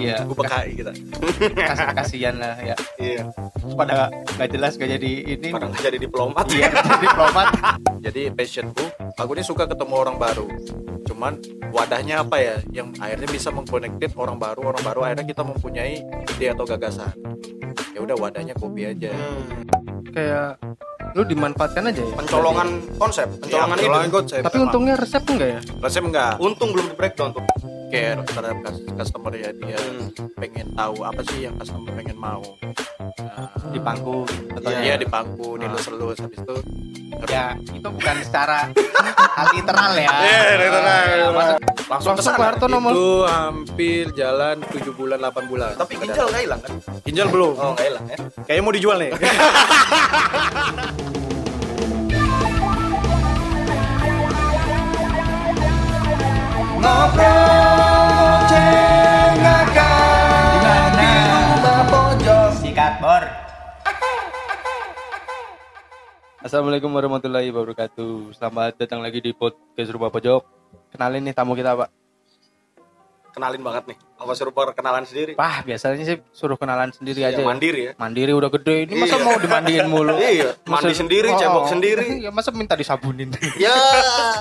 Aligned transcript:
Iya, 0.00 0.24
Gue 0.24 0.36
PKI 0.40 0.70
kita. 0.80 0.92
kas 1.68 1.80
kasihan 1.92 2.34
lah 2.40 2.56
ya. 2.64 2.74
Iya. 2.96 3.28
Pada 3.76 4.08
nggak 4.08 4.48
jelas 4.48 4.72
nggak 4.80 4.90
jadi 4.96 5.10
ini. 5.36 5.48
Pada 5.52 5.68
nggak 5.68 5.82
jadi 5.84 5.98
diplomat. 6.00 6.44
Iya, 6.48 6.68
jadi 6.72 7.00
diplomat. 7.04 7.48
Jadi 8.00 8.22
passionku, 8.32 8.84
aku 9.20 9.30
ini 9.36 9.44
suka 9.44 9.68
ketemu 9.68 9.94
orang 10.00 10.16
baru. 10.16 10.48
Cuman 11.04 11.36
wadahnya 11.68 12.24
apa 12.24 12.36
ya? 12.40 12.56
Yang 12.72 12.96
akhirnya 12.96 13.28
bisa 13.28 13.48
mengkonektif 13.52 14.16
orang 14.16 14.40
baru, 14.40 14.72
orang 14.72 14.82
baru 14.82 15.00
akhirnya 15.04 15.26
kita 15.28 15.42
mempunyai 15.44 16.00
ide 16.36 16.46
atau 16.48 16.64
gagasan. 16.64 17.12
Ya 17.92 18.00
udah 18.00 18.16
wadahnya 18.16 18.56
kopi 18.56 18.88
aja. 18.88 19.12
Hmm. 19.12 19.68
Kayak 20.10 20.56
lu 21.12 21.22
dimanfaatkan 21.24 21.82
aja 21.86 22.00
ya. 22.00 22.14
pencolongan 22.14 22.68
konsep 22.94 23.26
pencolongan 23.38 23.76
Ya, 23.76 23.84
ide 23.84 24.10
konsep, 24.10 24.40
Tapi 24.40 24.54
emang. 24.54 24.66
untungnya 24.68 24.94
resep 24.94 25.22
enggak 25.24 25.48
ya? 25.48 25.60
Resep 25.80 26.02
enggak 26.02 26.32
untung 26.38 26.68
belum 26.70 26.86
di 26.86 26.94
breakdown 26.94 27.30
tuh 27.32 27.42
care 27.90 28.20
terhadap 28.22 28.56
cus- 28.62 28.86
customer 28.96 29.32
ya 29.34 29.50
dia 29.52 29.76
Hmm. 29.76 30.08
pengen 30.34 30.66
tahu 30.72 31.02
apa 31.02 31.20
sih 31.26 31.44
yang 31.44 31.54
customer 31.56 31.90
pengen 31.92 32.16
mau. 32.16 32.42
Nah, 33.20 33.50
Di 33.68 33.78
pangku 33.78 34.24
atau 34.52 34.70
Iya 34.72 34.94
di 34.94 35.06
pangku, 35.06 35.54
Ah. 35.54 35.60
dilus-elus 35.60 36.18
habis 36.18 36.38
itu 36.38 36.56
ya 37.28 37.44
itu 37.68 37.84
bukan 37.84 38.16
secara 38.20 38.70
hal 39.30 39.46
literal 39.52 39.92
ya. 39.94 40.08
Iya, 40.10 40.40
literal. 40.56 41.04
Ya, 41.04 41.28
maksud- 41.28 41.60
langsung 41.82 42.12
ke 42.12 42.22
langsung 42.22 42.24
sana 42.28 42.38
Barto 42.40 42.66
nomor 42.66 42.90
itu 42.92 43.08
hampir 43.24 44.04
jalan 44.14 44.56
7 44.64 44.92
bulan 44.92 45.18
8 45.20 45.44
bulan. 45.44 45.74
tapi 45.74 45.98
ginjal 45.98 46.26
nggak 46.26 46.42
hilang 46.42 46.60
kan 46.60 46.72
ginjal 47.02 47.26
belum. 47.28 47.54
oh 47.56 47.70
nggak 47.74 47.86
hilang 47.88 48.04
ya 48.06 48.16
Kayaknya 48.40 48.62
mau 48.62 48.72
dijual 48.72 48.96
nih. 48.96 49.10
Sikat 56.80 57.79
Assalamualaikum 66.40 66.88
warahmatullahi 66.88 67.52
wabarakatuh. 67.52 68.32
Selamat 68.32 68.72
datang 68.74 69.00
lagi 69.00 69.20
di 69.20 69.30
podcast 69.30 69.60
Rumah 69.86 70.08
Pojok. 70.08 70.42
Kenalin 70.90 71.22
nih 71.22 71.34
tamu 71.34 71.52
kita, 71.54 71.76
Pak. 71.76 71.90
kenalin 73.30 73.62
banget 73.62 73.84
nih 73.86 73.98
apa 74.18 74.32
suruh 74.34 74.50
perkenalan 74.50 75.06
sendiri 75.06 75.38
Wah, 75.38 75.62
biasanya 75.62 76.02
sih 76.02 76.18
suruh 76.34 76.58
kenalan 76.58 76.90
sendiri 76.90 77.22
Iya, 77.22 77.30
aja. 77.30 77.38
ya. 77.38 77.46
mandiri 77.46 77.80
ya 77.86 77.92
Mandiri 77.94 78.34
udah 78.34 78.50
gede. 78.50 78.90
Ini 78.90 78.94
masa 78.98 79.16
Iya. 79.16 79.22
mau 79.22 79.36
dimandiin 79.38 79.86
mulu? 79.86 80.16
Iya, 80.34 80.50
mandi 80.66 80.90
sendiri, 80.92 81.28
cebok 81.32 81.70
sendiri. 81.70 82.06
Ya 82.26 82.34
masa 82.34 82.50
minta 82.50 82.74
disabunin. 82.74 83.30
ya 83.64 83.70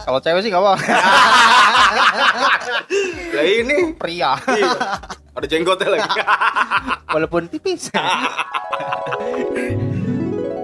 Kalau 0.02 0.18
cewek 0.18 0.42
sih 0.42 0.50
gak 0.50 0.66
apa. 0.66 0.74
ya 3.30 3.44
ini 3.46 3.94
Pria. 3.94 4.42
iya. 4.50 4.74
ada 5.32 5.46
jenggotnya 5.46 5.90
lagi 5.94 6.10
Walaupun 7.08 7.46
tipis. 7.48 7.94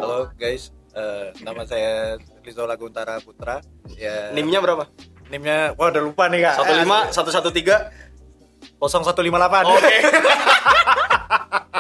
Halo 0.02 0.34
guys, 0.34 0.74
eh, 0.96 1.28
nama 1.44 1.62
saya 1.64 2.16
Lizola 2.42 2.74
Guntara 2.76 3.20
Putra. 3.20 3.60
Ya, 3.94 4.32
nimnya 4.32 4.60
berapa 4.60 4.88
nimnya, 5.26 5.74
wah 5.74 5.90
udah 5.90 6.04
lupa 6.06 6.30
nih 6.30 6.46
kak. 6.46 6.54
satu 6.56 6.74
lima 6.78 6.98
satu 7.10 7.30
satu 7.30 7.50
tiga 7.50 7.90
0158. 8.78 9.66
oke 9.66 9.96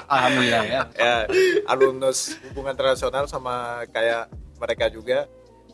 Alhamdulillah 0.05 0.63
ya. 0.65 0.81
ya, 0.93 1.15
alumnus 1.65 2.37
hubungan 2.49 2.73
internasional 2.73 3.25
sama 3.25 3.85
kayak 3.89 4.29
mereka 4.57 4.85
juga. 4.89 5.25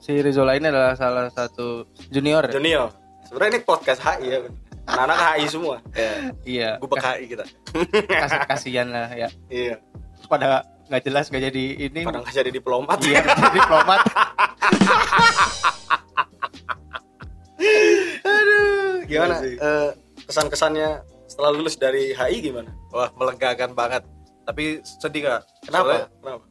Si 0.01 0.17
Rizola 0.17 0.57
ini 0.57 0.67
adalah 0.67 0.97
salah 0.97 1.29
satu 1.29 1.85
junior. 2.09 2.49
Junior 2.49 2.89
sebenarnya 3.23 3.51
ini 3.55 3.61
podcast 3.63 4.01
HI 4.01 4.27
ya 4.27 4.39
anak-anak 4.83 5.17
HI 5.37 5.45
semua 5.47 5.77
Ya, 5.93 6.11
Iya. 6.43 6.69
gue 6.75 6.89
PKI 6.89 7.23
kita. 7.29 7.45
Kasih 8.09 8.39
kasihan 8.43 8.87
lah 8.89 9.07
ya. 9.13 9.29
iya 9.47 9.75
Pada 10.27 10.65
nggak 10.91 11.07
jelas 11.07 11.25
nggak 11.31 11.43
jadi 11.47 11.65
ini. 11.87 12.01
pada 12.03 12.19
nggak 12.19 12.35
jadi 12.35 12.51
diplomat 12.51 12.97
Iya, 12.99 13.23
nggak 13.23 13.37
jadi 13.39 13.55
diplomat. 13.63 13.99
Aduh, 18.27 19.07
gimana 19.07 19.35
Iya 19.39 19.43
sih. 19.43 19.55
Eh, 19.55 19.89
kesan-kesannya 20.27 20.89
setelah 21.31 21.51
lulus 21.55 21.79
dari 21.79 22.11
HI 22.11 22.37
gimana 22.43 22.67
Wah, 22.91 23.07
melegakan 23.15 23.71
banget. 23.71 24.03
Tapi 24.43 24.83
sedih 24.83 25.31
kak. 25.31 25.41
kenapa 25.63 25.87
Soalnya 25.87 26.07
kenapa 26.19 26.43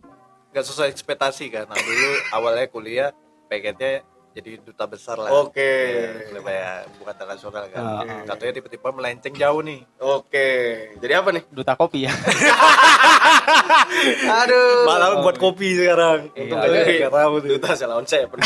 nggak 0.51 0.65
sesuai 0.65 0.89
ekspektasi 0.89 1.45
kan. 1.53 1.69
Nah, 1.69 1.77
dulu 1.77 2.09
awalnya 2.33 2.67
kuliah 2.73 3.11
pengennya 3.47 4.01
jadi 4.31 4.63
duta 4.63 4.87
besar 4.87 5.19
lah. 5.19 5.29
oke 5.29 5.59
Ya, 5.59 6.31
lebih 6.33 6.55
ya, 6.55 6.87
bukan 6.97 7.13
internasional 7.13 7.65
kan. 7.69 7.83
Oke. 7.83 8.15
Katanya 8.31 8.53
tiba-tiba 8.57 8.89
melenceng 8.95 9.35
jauh 9.37 9.61
nih. 9.61 9.81
oke 10.01 10.49
jadi 10.97 11.13
apa 11.21 11.29
nih 11.35 11.45
Duta 11.53 11.75
kopi 11.77 12.09
ya. 12.09 12.13
aduh 14.43 14.85
Malah 14.87 15.09
buat 15.25 15.37
kopi 15.37 15.77
sekarang. 15.77 16.31
Iya, 16.35 16.43
Untung 16.47 16.59
aja 16.61 16.79
nggak 16.85 17.15
tahu 17.15 17.35
tuh. 17.41 17.49
duta 17.57 17.71
lawan 17.87 18.07
saya 18.07 18.25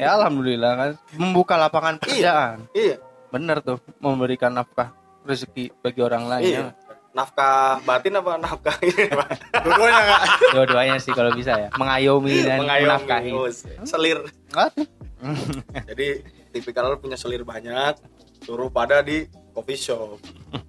ya 0.00 0.08
alhamdulillah 0.16 0.72
kan 0.74 0.90
membuka 1.14 1.54
lapangan 1.54 2.00
pekerjaan. 2.00 2.66
iya 2.74 2.98
Bener 3.30 3.62
tuh 3.62 3.78
memberikan 4.02 4.50
nafkah 4.50 4.90
rezeki 5.22 5.70
bagi 5.84 6.00
orang 6.02 6.26
lain. 6.26 6.44
iya 6.44 6.62
ya. 6.66 6.72
nafkah 7.10 7.78
batin 7.82 8.18
apa 8.18 8.38
nafkah 8.38 8.76
ini? 8.82 9.10
Dua-duanya 9.66 10.02
kak. 10.06 10.22
Dua-duanya 10.54 10.94
sih 11.02 11.12
kalau 11.14 11.34
bisa 11.34 11.58
ya. 11.58 11.68
Mengayomi 11.74 12.46
dan 12.46 12.62
menafkahi. 12.62 13.30
Oh, 13.34 13.50
selir 13.86 14.18
jadi 15.84 16.24
tipikal 16.48 16.88
lu 16.88 16.96
punya 16.96 17.18
selir 17.18 17.44
banyak 17.44 18.00
suruh 18.40 18.72
pada 18.72 19.04
di 19.04 19.28
coffee 19.52 19.76
shop 19.76 20.16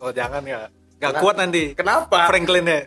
Oh 0.04 0.12
jangan 0.12 0.44
ya. 0.44 0.68
Gak 1.02 1.18
kuat 1.18 1.34
nanti. 1.34 1.74
kenapa 1.74 2.30
Franklinnya. 2.30 2.86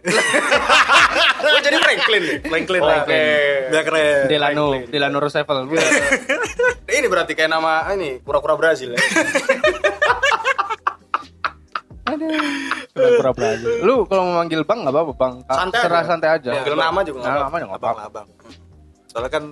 lu 1.44 1.58
jadi 1.66 1.76
Franklin 1.76 2.22
nih 2.22 2.38
Franklin 2.46 2.80
Oke. 2.80 2.88
lah. 2.88 3.02
Biar 3.68 3.82
keren. 3.82 4.22
Delano, 4.30 4.66
Franklin. 4.70 4.88
Delano 4.88 5.16
Roosevelt. 5.18 5.66
ini 6.88 7.06
berarti 7.06 7.32
kayak 7.34 7.50
nama 7.50 7.90
ini 7.90 8.22
kura-kura 8.22 8.54
Brazil 8.54 8.94
ya 8.94 9.02
Aduh. 12.04 12.28
Pura-pura 12.92 13.30
Brazil. 13.32 13.80
Lu 13.80 14.04
kalau 14.04 14.22
mau 14.24 14.38
manggil 14.38 14.60
Bang 14.62 14.84
nggak 14.84 14.92
apa-apa, 14.92 15.12
Bang. 15.14 15.34
Santai 15.48 15.80
Serah 15.80 15.98
aja. 15.98 16.06
santai 16.06 16.28
aja. 16.30 16.50
Ya, 16.52 16.60
Manggil 16.60 16.76
nama 16.76 17.00
juga 17.00 17.18
nggak 17.18 17.32
apa-apa. 17.32 17.46
namanya 17.48 17.64
nggak 17.66 17.80
Abang 17.80 17.96
apa-apa. 17.96 18.20
Soalnya 19.08 19.30
kan 19.32 19.44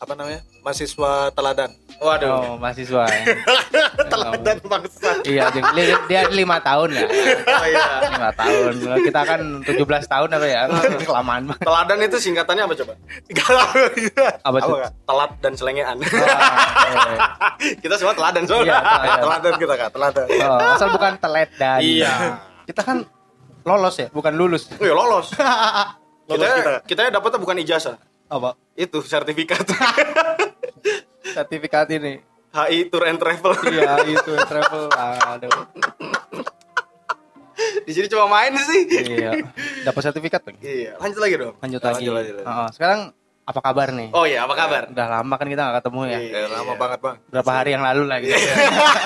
apa 0.00 0.16
namanya 0.16 0.40
mahasiswa 0.60 1.12
teladan. 1.30 1.70
waduh 2.00 2.32
Oh, 2.32 2.56
mahasiswa. 2.56 3.04
ya. 3.04 3.20
teladan 4.12 4.56
bangsa 4.64 5.20
iya, 5.22 5.52
dia, 5.52 5.92
dia- 6.08 6.32
lima 6.32 6.56
tahun 6.58 6.96
ya. 6.96 7.04
oh 7.04 7.66
iya 7.66 7.84
Lima 8.08 8.30
tahun. 8.32 8.72
Kita 9.04 9.20
kan 9.22 9.40
17 9.60 9.76
tahun 10.08 10.28
apa 10.32 10.46
ya? 10.46 10.60
Kelamaan 11.04 11.42
banget. 11.46 11.60
teladan 11.62 11.98
itu 12.00 12.16
singkatannya 12.18 12.64
apa 12.64 12.74
coba 12.74 12.92
Apa 14.40 14.56
tuh? 14.58 14.76
Kak? 14.80 14.92
telat 15.04 15.30
dan 15.38 15.52
selengean 15.54 15.96
Oh, 16.00 16.08
eh. 16.08 17.18
kita 17.76 17.94
semua 17.94 18.16
teladan 18.16 18.42
Iya, 18.42 18.48
soalnya 18.48 18.72
teladan. 18.80 19.20
teladan 19.20 19.52
kita 19.58 19.74
kak, 19.76 19.90
teladan. 19.92 20.26
Oh, 20.40 20.60
asal 20.74 20.88
bukan 20.90 21.12
telet 21.18 21.50
dan. 21.54 21.78
Iya. 21.78 22.12
Kita 22.64 22.80
kan 22.80 23.04
lolos 23.60 23.94
ya, 23.94 24.08
bukan 24.08 24.32
lulus. 24.32 24.72
Wih, 24.80 24.88
lolos 24.90 25.36
Lolos 26.30 26.40
kita 26.40 26.56
kita. 26.56 26.72
kita 26.86 27.00
dapatnya 27.12 27.38
bukan 27.38 27.56
ijazah 27.60 27.96
Apa? 28.30 28.54
itu 28.74 29.02
sertifikat 29.02 29.66
Sertifikat 31.30 31.86
ini. 31.90 32.22
HI 32.50 32.86
Tour 32.86 33.04
and 33.04 33.18
Travel 33.18 33.54
Iya, 33.64 34.02
itu 34.04 34.32
travel. 34.40 34.90
Aduh. 34.90 35.50
di 37.80 37.92
sini 37.92 38.06
cuma 38.06 38.26
main 38.26 38.50
sih 38.56 38.82
Iya. 38.88 39.44
Dapat 39.84 40.00
sertifikat 40.00 40.42
lagi. 40.42 40.58
iya 40.62 40.92
lanjut 40.96 41.20
lagi 41.20 41.34
dong 41.36 41.54
Lanjut 41.58 41.80
lagi. 41.80 42.04
lanjut, 42.06 42.34
lanjut. 42.38 42.72
Sekarang 42.72 43.00
apa 43.40 43.60
kabar 43.60 43.88
nih? 43.90 44.08
oh 44.10 44.24
iya 44.24 44.42
apa 44.42 44.54
kabar 44.54 44.82
Udah 44.88 45.06
lama 45.10 45.34
kan 45.34 45.46
kita 45.46 45.60
gak 45.60 45.76
ketemu 45.78 46.00
ya. 46.06 46.18
Iya. 46.18 46.40
Lama 46.48 46.72
banget 46.74 46.98
bang. 47.00 47.16
Berapa 47.28 47.50
hari 47.52 47.70
yang 47.70 47.84
lalu 47.84 48.02
lagi. 48.06 48.26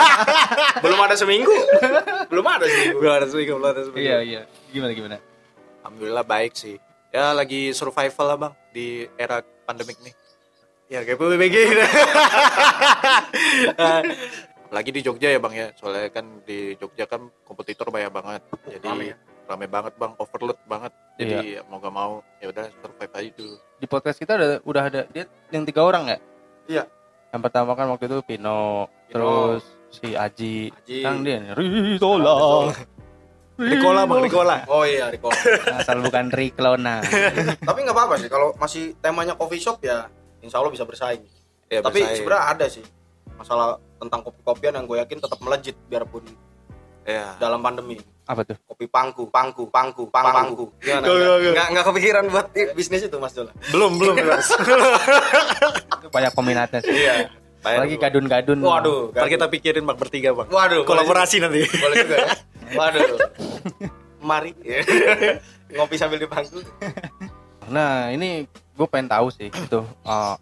belum 0.85 0.99
ada 1.01 1.15
seminggu 1.15 1.55
belum 2.29 2.45
ada 2.47 2.65
seminggu 2.65 2.97
Belum 2.99 3.13
ada 3.15 3.27
seminggu, 3.27 3.53
belum 3.55 3.69
ada 3.69 3.83
seminggu. 3.83 4.01
Iya, 4.01 4.17
iya. 4.23 4.41
Gimana 4.71 4.93
gimana? 4.93 5.17
Alhamdulillah 5.83 6.25
baik 6.25 6.53
sih. 6.55 6.77
Ya 7.15 7.31
lagi 7.31 7.71
survival 7.71 8.27
lah 8.27 8.39
bang 8.43 8.55
di 8.75 9.07
era 9.15 9.39
pandemik 9.71 10.03
nih. 10.03 10.11
Ya 10.91 11.07
kayak 11.07 11.15
PBBG. 11.15 11.57
lagi 14.75 14.91
di 14.91 14.99
Jogja 14.99 15.31
ya 15.31 15.39
bang 15.39 15.55
ya. 15.55 15.67
Soalnya 15.79 16.11
kan 16.11 16.43
di 16.43 16.75
Jogja 16.75 17.07
kan 17.07 17.31
kompetitor 17.47 17.95
banyak 17.95 18.11
banget. 18.11 18.43
Jadi 18.67 18.87
Rame 18.91 19.15
rame, 19.47 19.63
ya? 19.63 19.71
banget 19.71 19.95
bang, 19.95 20.13
overload 20.19 20.59
banget. 20.67 20.93
Jadi 21.15 21.63
mau 21.71 21.79
gak 21.79 21.95
mau 21.95 22.19
ya 22.43 22.51
udah 22.51 22.67
survive 22.83 23.15
aja 23.15 23.31
dulu. 23.39 23.57
Di 23.79 23.87
podcast 23.87 24.19
kita 24.19 24.35
udah 24.35 24.51
udah 24.67 24.83
ada 24.83 25.01
dia 25.15 25.31
yang 25.55 25.63
tiga 25.63 25.87
orang 25.87 26.11
ya? 26.11 26.19
Iya. 26.67 26.85
Yang 27.31 27.43
pertama 27.47 27.79
kan 27.79 27.95
waktu 27.95 28.11
itu 28.11 28.19
Pino, 28.27 28.91
Pino. 28.91 29.15
terus 29.15 29.63
si 29.95 30.19
Aji, 30.19 30.75
Aji. 30.75 30.99
yang 31.07 31.23
dia 31.23 31.39
nih, 31.39 31.55
Rizola. 31.55 32.75
Ricola 33.55 34.03
bang 34.03 34.21
Ricola 34.21 34.57
Oh 34.67 34.83
iya, 34.83 35.07
Riko. 35.09 35.31
Asal 35.79 36.01
bukan 36.01 36.27
Riklona. 36.29 36.99
Tapi 37.69 37.79
nggak 37.81 37.95
apa-apa 37.95 38.15
sih 38.17 38.27
kalau 38.27 38.51
masih 38.55 38.99
temanya 38.99 39.35
coffee 39.35 39.59
shop 39.59 39.79
ya 39.81 40.11
insya 40.41 40.59
Allah 40.59 40.69
bisa 40.69 40.83
bersaing. 40.83 41.23
ya, 41.67 41.79
Tapi 41.79 41.99
bersaing. 41.99 42.19
sebenarnya 42.19 42.45
ada 42.49 42.67
sih 42.67 42.85
masalah 43.35 43.79
tentang 43.97 44.21
kopi-kopian 44.21 44.75
yang 44.75 44.85
gue 44.85 44.99
yakin 44.99 45.19
tetap 45.19 45.39
melejit 45.39 45.75
biarpun 45.85 46.23
ya 47.03 47.35
dalam 47.37 47.59
pandemi. 47.59 47.99
Apa 48.25 48.41
tuh? 48.43 48.57
Kopi 48.65 48.89
pangku, 48.89 49.29
pangku, 49.29 49.69
pangku, 49.69 50.09
pang- 50.09 50.25
pangku. 50.27 50.73
Gimana? 50.79 51.05
Go, 51.05 51.13
go, 51.13 51.35
go. 51.39 51.51
Nggak, 51.53 51.67
nggak 51.71 51.85
kepikiran 51.85 52.25
buat 52.27 52.47
bisnis 52.73 53.05
itu 53.05 53.17
Mas 53.21 53.33
Dola. 53.33 53.53
belum 53.69 54.01
belum 54.01 54.17
mas 54.19 54.49
Itu 55.95 56.09
banyak 56.09 56.33
peminatnya 56.33 56.81
sih. 56.81 56.95
Iya. 56.97 57.29
Apalagi 57.65 57.97
gadun-gadun. 57.97 58.61
Waduh. 58.61 59.01
Ntar 59.17 59.29
kita 59.33 59.47
pikirin 59.49 59.85
bang 59.89 59.97
bertiga 59.97 60.31
bang 60.37 60.49
Waduh. 60.53 60.85
kolaborasi 60.85 61.41
nanti 61.41 61.65
Boleh, 61.65 61.97
juga 62.05 62.17
ya. 62.21 62.35
Waduh. 62.79 63.17
Mari. 64.21 64.53
Ngopi 65.81 65.97
sambil 65.97 66.21
di 66.21 66.29
pangku. 66.29 66.61
Nah, 67.73 68.13
ini 68.13 68.45
gue 68.77 68.87
pengen 68.87 69.09
tahu 69.09 69.33
sih 69.33 69.49
itu 69.49 69.81
eh, 70.05 70.35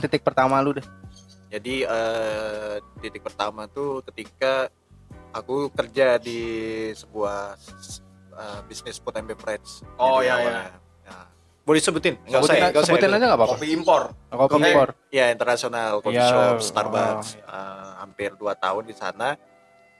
titik 0.00 0.24
pertama 0.24 0.56
lu 0.64 0.72
deh. 0.72 0.86
Jadi 1.52 1.84
eh, 1.84 2.74
titik 3.04 3.20
pertama 3.20 3.68
tuh 3.68 4.00
ketika 4.08 4.72
aku 5.36 5.68
kerja 5.68 6.16
di 6.16 6.40
sebuah 6.96 7.56
eh, 8.34 8.60
bisnis 8.64 8.96
food 8.96 9.20
and 9.20 9.28
beverage. 9.28 9.84
Oh, 10.00 10.24
Jadi 10.24 10.26
iya, 10.26 10.34
awalnya. 10.36 10.72
Boleh 11.68 11.84
sebutin? 11.84 12.16
Nggak 12.24 12.32
Sebutin, 12.32 12.48
usah, 12.48 12.56
ya? 12.56 12.64
Nggak 12.64 12.80
usah 12.80 12.88
sebutin 12.88 13.04
ya? 13.04 13.12
aja 13.12 13.24
nggak 13.28 13.38
apa-apa. 13.38 13.54
Kopi 13.54 13.66
impor. 13.76 14.02
Kopi 14.32 14.48
Kopi. 14.48 14.68
impor. 14.72 14.88
Ya 15.12 15.24
internasional 15.28 15.92
coffee 16.00 16.16
Ya, 16.16 16.26
shop 16.26 16.40
oh, 16.40 16.64
Starbucks. 16.64 17.28
iya. 17.36 17.44
Eh, 17.44 17.88
hampir 18.00 18.30
2 18.32 18.56
tahun 18.56 18.82
di 18.88 18.94
sana. 18.96 19.28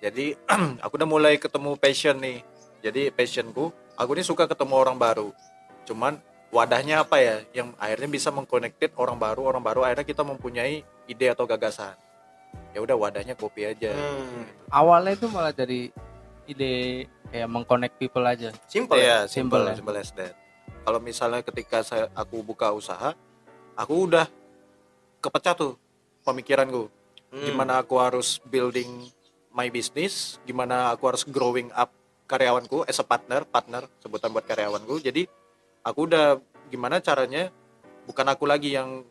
Jadi 0.01 0.27
aku 0.83 0.93
udah 0.97 1.09
mulai 1.09 1.35
ketemu 1.37 1.77
passion 1.77 2.17
nih. 2.17 2.41
Jadi 2.81 3.13
passionku, 3.13 3.69
aku 3.95 4.11
ini 4.17 4.25
suka 4.25 4.49
ketemu 4.49 4.75
orang 4.75 4.97
baru. 4.97 5.29
Cuman 5.85 6.17
wadahnya 6.49 7.05
apa 7.05 7.21
ya 7.21 7.45
yang 7.53 7.77
akhirnya 7.77 8.09
bisa 8.09 8.33
mengkonektif 8.33 8.97
orang 8.97 9.21
baru, 9.21 9.45
orang 9.45 9.61
baru 9.61 9.85
akhirnya 9.85 10.09
kita 10.09 10.25
mempunyai 10.25 10.81
ide 11.05 11.27
atau 11.29 11.45
gagasan. 11.45 11.93
Ya 12.73 12.81
udah 12.81 12.97
wadahnya 12.97 13.37
kopi 13.37 13.69
aja. 13.69 13.93
Hmm. 13.93 14.49
Awalnya 14.73 15.21
itu 15.21 15.29
malah 15.29 15.53
dari 15.53 15.93
ide 16.49 17.05
kayak 17.29 17.45
mengconnect 17.45 18.01
people 18.01 18.25
aja. 18.25 18.57
Simple 18.65 18.97
ya. 18.97 19.05
Iya, 19.05 19.19
Simple 19.29 19.61
simple, 19.61 19.63
ya. 19.69 19.75
simple 19.77 19.97
as 20.01 20.11
that. 20.17 20.33
Kalau 20.89 21.05
misalnya 21.05 21.45
ketika 21.45 21.85
saya 21.85 22.09
aku 22.17 22.41
buka 22.41 22.73
usaha, 22.73 23.13
aku 23.77 24.09
udah 24.09 24.25
kepecah 25.21 25.53
tuh 25.53 25.77
pemikiranku. 26.25 26.89
Hmm. 27.29 27.45
Gimana 27.45 27.85
aku 27.85 28.01
harus 28.01 28.41
building 28.49 29.13
my 29.53 29.69
business, 29.69 30.41
gimana 30.49 30.89
aku 30.89 31.13
harus 31.13 31.29
growing 31.29 31.69
up 31.77 31.93
karyawanku 32.25 32.89
as 32.89 32.97
a 32.97 33.05
partner, 33.05 33.45
partner 33.45 33.85
sebutan 34.01 34.33
buat 34.33 34.49
karyawanku. 34.49 35.05
Jadi 35.05 35.29
aku 35.85 36.09
udah 36.09 36.41
gimana 36.73 37.05
caranya 37.05 37.53
bukan 38.09 38.25
aku 38.25 38.49
lagi 38.49 38.73
yang 38.73 39.05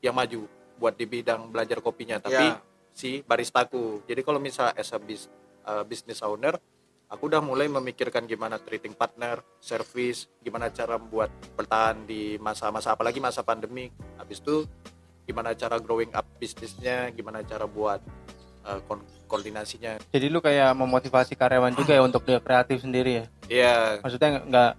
yang 0.00 0.16
maju 0.16 0.48
buat 0.80 0.96
di 0.96 1.04
bidang 1.04 1.52
belajar 1.52 1.84
kopinya, 1.84 2.16
tapi 2.16 2.48
Ya. 2.48 2.64
si 2.96 3.20
baristaku. 3.28 4.08
Jadi 4.08 4.24
kalau 4.24 4.40
misalnya 4.40 4.72
as 4.72 4.88
a 4.88 4.96
bis- 4.96 5.28
uh, 5.68 5.84
business 5.84 6.24
owner, 6.24 6.56
aku 7.10 7.26
udah 7.26 7.42
mulai 7.42 7.66
memikirkan 7.66 8.24
gimana 8.24 8.56
treating 8.56 8.94
partner, 8.94 9.42
service, 9.58 10.30
gimana 10.38 10.70
cara 10.70 10.94
membuat 10.94 11.28
bertahan 11.52 12.06
di 12.06 12.38
masa-masa 12.38 12.94
apalagi 12.94 13.18
masa 13.18 13.42
pandemi. 13.42 13.90
Habis 14.16 14.38
itu 14.38 14.64
gimana 15.26 15.52
cara 15.52 15.76
growing 15.76 16.10
up 16.10 16.24
bisnisnya, 16.38 17.10
gimana 17.10 17.42
cara 17.42 17.66
buat 17.66 17.98
uh, 18.62 18.78
kon- 18.84 19.02
koordinasinya. 19.26 19.98
Jadi 20.08 20.26
lu 20.26 20.38
kayak 20.38 20.70
memotivasi 20.72 21.34
karyawan 21.34 21.74
juga 21.74 21.92
ya 21.92 22.02
untuk 22.02 22.22
dia 22.22 22.38
kreatif 22.38 22.80
sendiri 22.80 23.10
ya. 23.12 23.24
Iya, 23.50 23.74
Maksudnya 24.00 24.30
nggak 24.40 24.70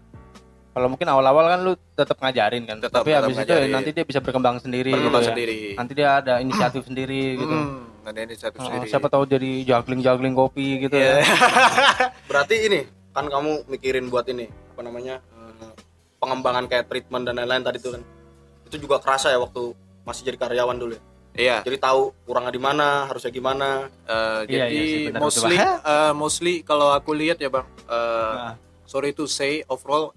kalau 0.72 0.88
mungkin 0.88 1.04
awal-awal 1.04 1.52
kan 1.52 1.60
lu 1.62 1.76
tetap 1.92 2.16
ngajarin 2.18 2.64
kan. 2.64 2.80
Tetap- 2.80 3.04
Tapi 3.04 3.12
tetap 3.12 3.22
habis 3.22 3.36
itu 3.36 3.44
ya 3.44 3.60
ngajarin. 3.60 3.72
nanti 3.76 3.90
dia 3.92 4.06
bisa 4.08 4.20
berkembang 4.20 4.56
sendiri 4.58 4.96
berkembang 4.96 5.20
gitu 5.20 5.28
ya. 5.28 5.32
sendiri. 5.36 5.60
Nanti 5.76 5.92
dia 5.94 6.10
ada 6.16 6.34
inisiatif 6.40 6.88
sendiri 6.88 7.24
gitu. 7.38 7.52
Hmm, 7.52 7.91
ada 8.04 8.20
inisiatif 8.20 8.58
Oh, 8.58 8.66
sendiri. 8.66 8.88
siapa 8.88 9.08
tahu 9.08 9.24
jadi 9.26 9.64
juggling-juggling 9.64 10.34
kopi 10.34 10.68
gitu 10.82 10.96
Iya. 10.96 11.20
ya. 11.20 11.26
Berarti 12.30 12.56
ini 12.62 12.80
kan 13.12 13.26
kamu 13.26 13.68
mikirin 13.68 14.08
buat 14.08 14.26
ini 14.26 14.46
apa 14.48 14.82
namanya 14.82 15.20
eh, 15.32 15.72
pengembangan 16.18 16.66
kayak 16.66 16.88
treatment 16.88 17.24
dan 17.24 17.36
lain-lain 17.36 17.62
tadi 17.62 17.78
tuh 17.78 17.94
kan. 17.94 18.02
Itu 18.64 18.78
juga 18.78 18.98
kerasa 18.98 19.30
ya 19.30 19.38
waktu 19.38 19.76
masih 20.02 20.26
jadi 20.26 20.38
karyawan 20.40 20.76
dulu 20.76 20.94
ya. 20.94 21.04
Iya. 21.32 21.58
Jadi 21.64 21.78
tahu 21.78 22.12
kurangnya 22.22 22.52
di 22.52 22.60
mana, 22.60 22.88
harusnya 23.06 23.30
gimana. 23.30 23.88
Uh, 24.04 24.44
Iya, 24.44 24.68
jadi 24.68 24.68
iya 24.70 24.84
sih, 24.84 25.04
benar, 25.08 25.20
mostly 25.22 25.56
betul. 25.56 25.80
uh, 25.88 26.14
mostly 26.14 26.54
kalau 26.62 26.88
aku 26.92 27.12
lihat 27.14 27.38
ya 27.38 27.48
bang, 27.48 27.64
uh, 27.86 28.34
Nah, 28.36 28.54
sorry 28.84 29.12
to 29.12 29.24
say 29.26 29.64
overall 29.66 30.12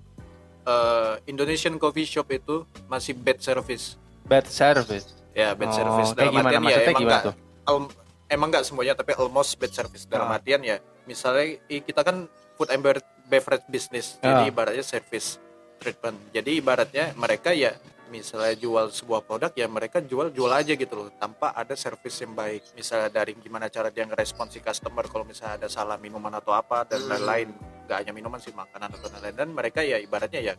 uh, 0.65 1.15
Indonesian 1.25 1.77
coffee 1.77 2.03
shop 2.05 2.27
itu 2.29 2.67
masih 2.85 3.15
bad 3.15 3.39
service. 3.39 3.95
bad 4.25 4.43
service. 4.45 5.15
Ya 5.31 5.53
bad 5.53 5.69
Oh, 5.69 5.75
service 5.77 6.11
kayak 6.15 6.31
gimana? 6.31 6.49
artian 6.49 6.59
ya 6.59 6.65
Maksudnya 6.65 6.89
emang 6.89 7.03
gimana 7.05 7.21
tuh? 7.23 7.35
Al- 7.65 7.93
emang 8.27 8.49
nggak 8.49 8.65
semuanya 8.65 8.95
tapi 8.95 9.13
almost 9.15 9.57
bad 9.57 9.71
service. 9.71 10.05
Dalam 10.05 10.27
Ah. 10.27 10.37
artian 10.37 10.61
ya 10.61 10.77
misalnya 11.05 11.45
kita 11.69 12.01
kan 12.01 12.25
food 12.55 12.69
and 12.69 12.81
bever- 12.81 13.05
beverage 13.25 13.67
business. 13.67 14.17
Ah. 14.19 14.41
jadi 14.41 14.51
ibaratnya 14.51 14.83
service 14.83 15.37
treatment. 15.77 16.17
Jadi 16.31 16.59
ibaratnya 16.59 17.13
mereka 17.15 17.51
ya 17.51 17.73
misalnya 18.07 18.55
jual 18.55 18.89
sebuah 18.89 19.21
produk 19.21 19.51
ya 19.51 19.67
mereka 19.67 19.99
jual 19.99 20.31
jual 20.31 20.47
aja 20.49 20.73
gitu 20.73 20.95
loh 20.95 21.09
tanpa 21.15 21.51
ada 21.51 21.75
service 21.75 22.15
yang 22.21 22.33
baik. 22.33 22.63
Misalnya 22.73 23.11
dari 23.11 23.35
gimana 23.35 23.67
cara 23.67 23.89
dia 23.89 24.05
ngerespon 24.05 24.49
si 24.49 24.61
customer 24.61 25.05
kalau 25.05 25.25
misalnya 25.25 25.59
ada 25.59 25.69
salah 25.69 25.97
minuman 25.97 26.31
atau 26.33 26.53
apa 26.53 26.85
dan 26.85 27.01
Hmm. 27.01 27.11
lain-lain. 27.11 27.49
Nggak 27.85 27.97
hanya 28.01 28.13
minuman 28.13 28.39
sih 28.39 28.53
makanan 28.53 28.89
atau 28.91 29.09
lain-lain. 29.11 29.35
Dan 29.35 29.49
mereka 29.51 29.81
ya 29.81 29.99
ibaratnya 29.99 30.41
ya 30.43 30.55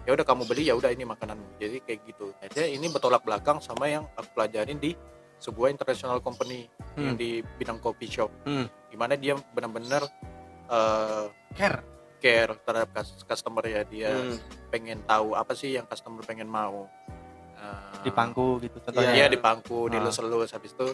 ya 0.00 0.10
udah 0.10 0.24
kamu 0.24 0.42
beli 0.44 0.66
ya 0.66 0.74
udah 0.74 0.90
ini 0.90 1.04
makanan. 1.04 1.38
Jadi 1.56 1.76
kayak 1.80 2.00
gitu. 2.04 2.34
Aja 2.40 2.62
ini 2.64 2.86
bertolak 2.88 3.22
belakang 3.22 3.60
sama 3.60 3.86
yang 3.86 4.08
aku 4.14 4.30
pelajarin 4.32 4.76
di 4.76 4.96
sebuah 5.44 5.68
international 5.68 6.18
company 6.18 6.64
yang 6.96 7.12
Hmm. 7.12 7.20
di 7.20 7.30
bidang 7.54 7.76
coffee 7.76 8.08
shop 8.08 8.32
Hmm. 8.42 8.64
di 8.88 8.96
mana 8.96 9.14
dia 9.14 9.36
benar-benar 9.52 10.08
eh, 10.64 11.24
Care. 11.52 11.80
care 12.16 12.56
terhadap 12.58 12.88
cus- 12.94 13.20
customer 13.22 13.60
ya 13.62 13.84
dia 13.84 14.08
Hmm. 14.10 14.40
pengen 14.70 15.04
tahu 15.04 15.36
apa 15.36 15.52
sih 15.52 15.70
yang 15.70 15.84
customer 15.84 16.24
pengen 16.24 16.48
mau 16.48 16.88
Eh, 17.54 18.02
Di 18.02 18.10
pangku 18.10 18.58
gitu 18.58 18.76
contohnya. 18.78 19.14
iya 19.14 19.26
di 19.26 19.38
pangku 19.38 19.86
Ah. 19.86 19.90
dilus-elus 19.90 20.52
habis 20.52 20.72
itu 20.72 20.84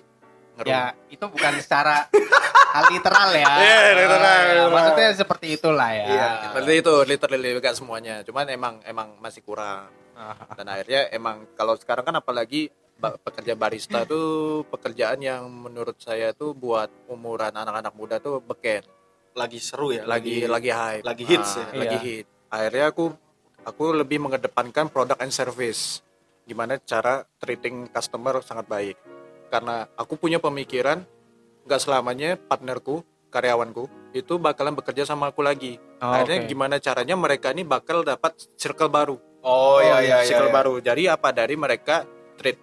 ngerum 0.53 0.69
Ya, 0.69 0.83
itu 1.09 1.25
bukan 1.25 1.57
secara 1.57 2.07
hal 2.75 2.85
literal 2.91 3.27
ya. 3.33 3.49
Iya, 3.49 3.79
literal. 3.97 4.41
Ya, 4.47 4.65
maksudnya 4.69 5.09
seperti 5.17 5.47
itulah 5.53 5.91
ya. 5.91 6.05
Iya. 6.07 6.29
Seperti 6.47 6.73
itu 6.77 6.95
literally 7.03 7.51
gak 7.59 7.75
semuanya 7.75 8.23
cuman 8.23 8.47
emang 8.47 8.75
emang 8.85 9.19
masih 9.19 9.41
kurang 9.41 9.91
Ah, 10.13 10.37
dan 10.53 10.69
akhirnya 10.69 11.09
emang 11.11 11.49
kalau 11.55 11.75
sekarang 11.75 12.05
kan 12.05 12.15
apalagi 12.15 12.69
pekerja 13.01 13.55
barista 13.55 14.05
tuh 14.05 14.63
pekerjaan 14.67 15.19
yang 15.19 15.49
menurut 15.49 15.97
saya 15.97 16.31
tuh 16.31 16.53
buat 16.53 16.89
umuran 17.07 17.51
anak-anak 17.51 17.95
muda 17.95 18.17
tuh 18.19 18.39
beken 18.39 18.85
Lagi 19.31 19.57
seru 19.57 19.91
ya. 19.91 20.03
lagi 20.05 20.45
lagi 20.45 20.69
hype 20.69 21.03
lagi 21.03 21.25
hits 21.25 21.57
Ah, 21.57 21.67
ya. 21.67 21.79
lagi 21.79 21.97
Iya. 21.97 22.03
hit 22.03 22.27
akhirnya 22.49 22.85
aku 22.89 23.05
aku 23.63 23.85
lebih 23.95 24.19
mengedepankan 24.19 24.89
produk 24.89 25.17
and 25.19 25.31
service 25.31 26.03
gimana 26.43 26.77
cara 26.79 27.23
treating 27.39 27.87
customer 27.89 28.43
sangat 28.43 28.67
baik 28.67 28.97
karena 29.49 29.87
aku 29.95 30.15
punya 30.15 30.37
pemikiran 30.37 31.07
nggak 31.63 31.79
selamanya 31.79 32.35
partnerku 32.37 33.01
karyawanku 33.31 33.87
itu 34.11 34.35
bakalan 34.37 34.75
bekerja 34.75 35.07
sama 35.07 35.31
aku 35.31 35.41
lagi 35.41 35.79
Oh, 36.01 36.11
akhirnya 36.11 36.43
oke. 36.43 36.49
gimana 36.49 36.77
caranya 36.77 37.15
mereka 37.15 37.53
ini 37.53 37.63
bakal 37.63 38.03
dapat 38.03 38.35
circle 38.57 38.89
baru 38.89 39.17
Oh, 39.41 39.79
iya 39.79 40.01
iya 40.01 40.17
iya. 40.21 40.27
circle 40.27 40.49
iya. 40.49 40.55
baru 40.55 40.75
jadi 40.81 41.03
apa 41.15 41.29
dari 41.31 41.55
mereka 41.55 42.03
treat 42.35 42.59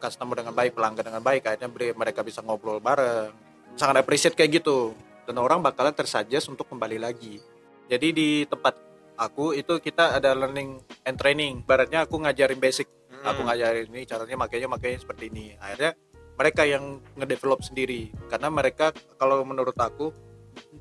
customer 0.00 0.40
dengan 0.40 0.56
baik 0.56 0.72
pelanggan 0.72 1.04
dengan 1.04 1.22
baik 1.22 1.44
akhirnya 1.44 1.68
mereka 1.92 2.24
bisa 2.24 2.40
ngobrol 2.40 2.80
bareng. 2.80 3.30
Sangat 3.76 4.00
appreciate 4.00 4.34
kayak 4.34 4.64
gitu. 4.64 4.96
Dan 5.28 5.38
orang 5.38 5.62
bakalan 5.62 5.94
tersuggest 5.94 6.50
untuk 6.50 6.66
kembali 6.66 6.98
lagi. 6.98 7.38
Jadi 7.86 8.08
di 8.10 8.28
tempat 8.48 8.74
aku 9.14 9.52
itu 9.52 9.78
kita 9.78 10.16
ada 10.16 10.32
learning 10.32 10.80
and 11.04 11.20
training. 11.20 11.62
Baratnya 11.62 12.08
aku 12.08 12.16
ngajarin 12.24 12.58
basic. 12.58 12.88
Hmm. 13.10 13.36
aku 13.36 13.44
ngajarin 13.44 13.90
ini 13.92 14.08
caranya 14.08 14.36
makanya 14.40 14.68
makanya 14.72 14.98
seperti 15.04 15.28
ini. 15.28 15.52
Akhirnya 15.60 15.92
mereka 16.40 16.62
yang 16.64 17.04
ngedevelop 17.20 17.60
sendiri. 17.60 18.08
Karena 18.32 18.48
mereka 18.48 18.96
kalau 19.20 19.44
menurut 19.44 19.76
aku 19.76 20.08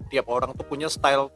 tiap 0.08 0.32
orang 0.32 0.56
tuh 0.56 0.64
punya 0.64 0.88
style 0.88 1.30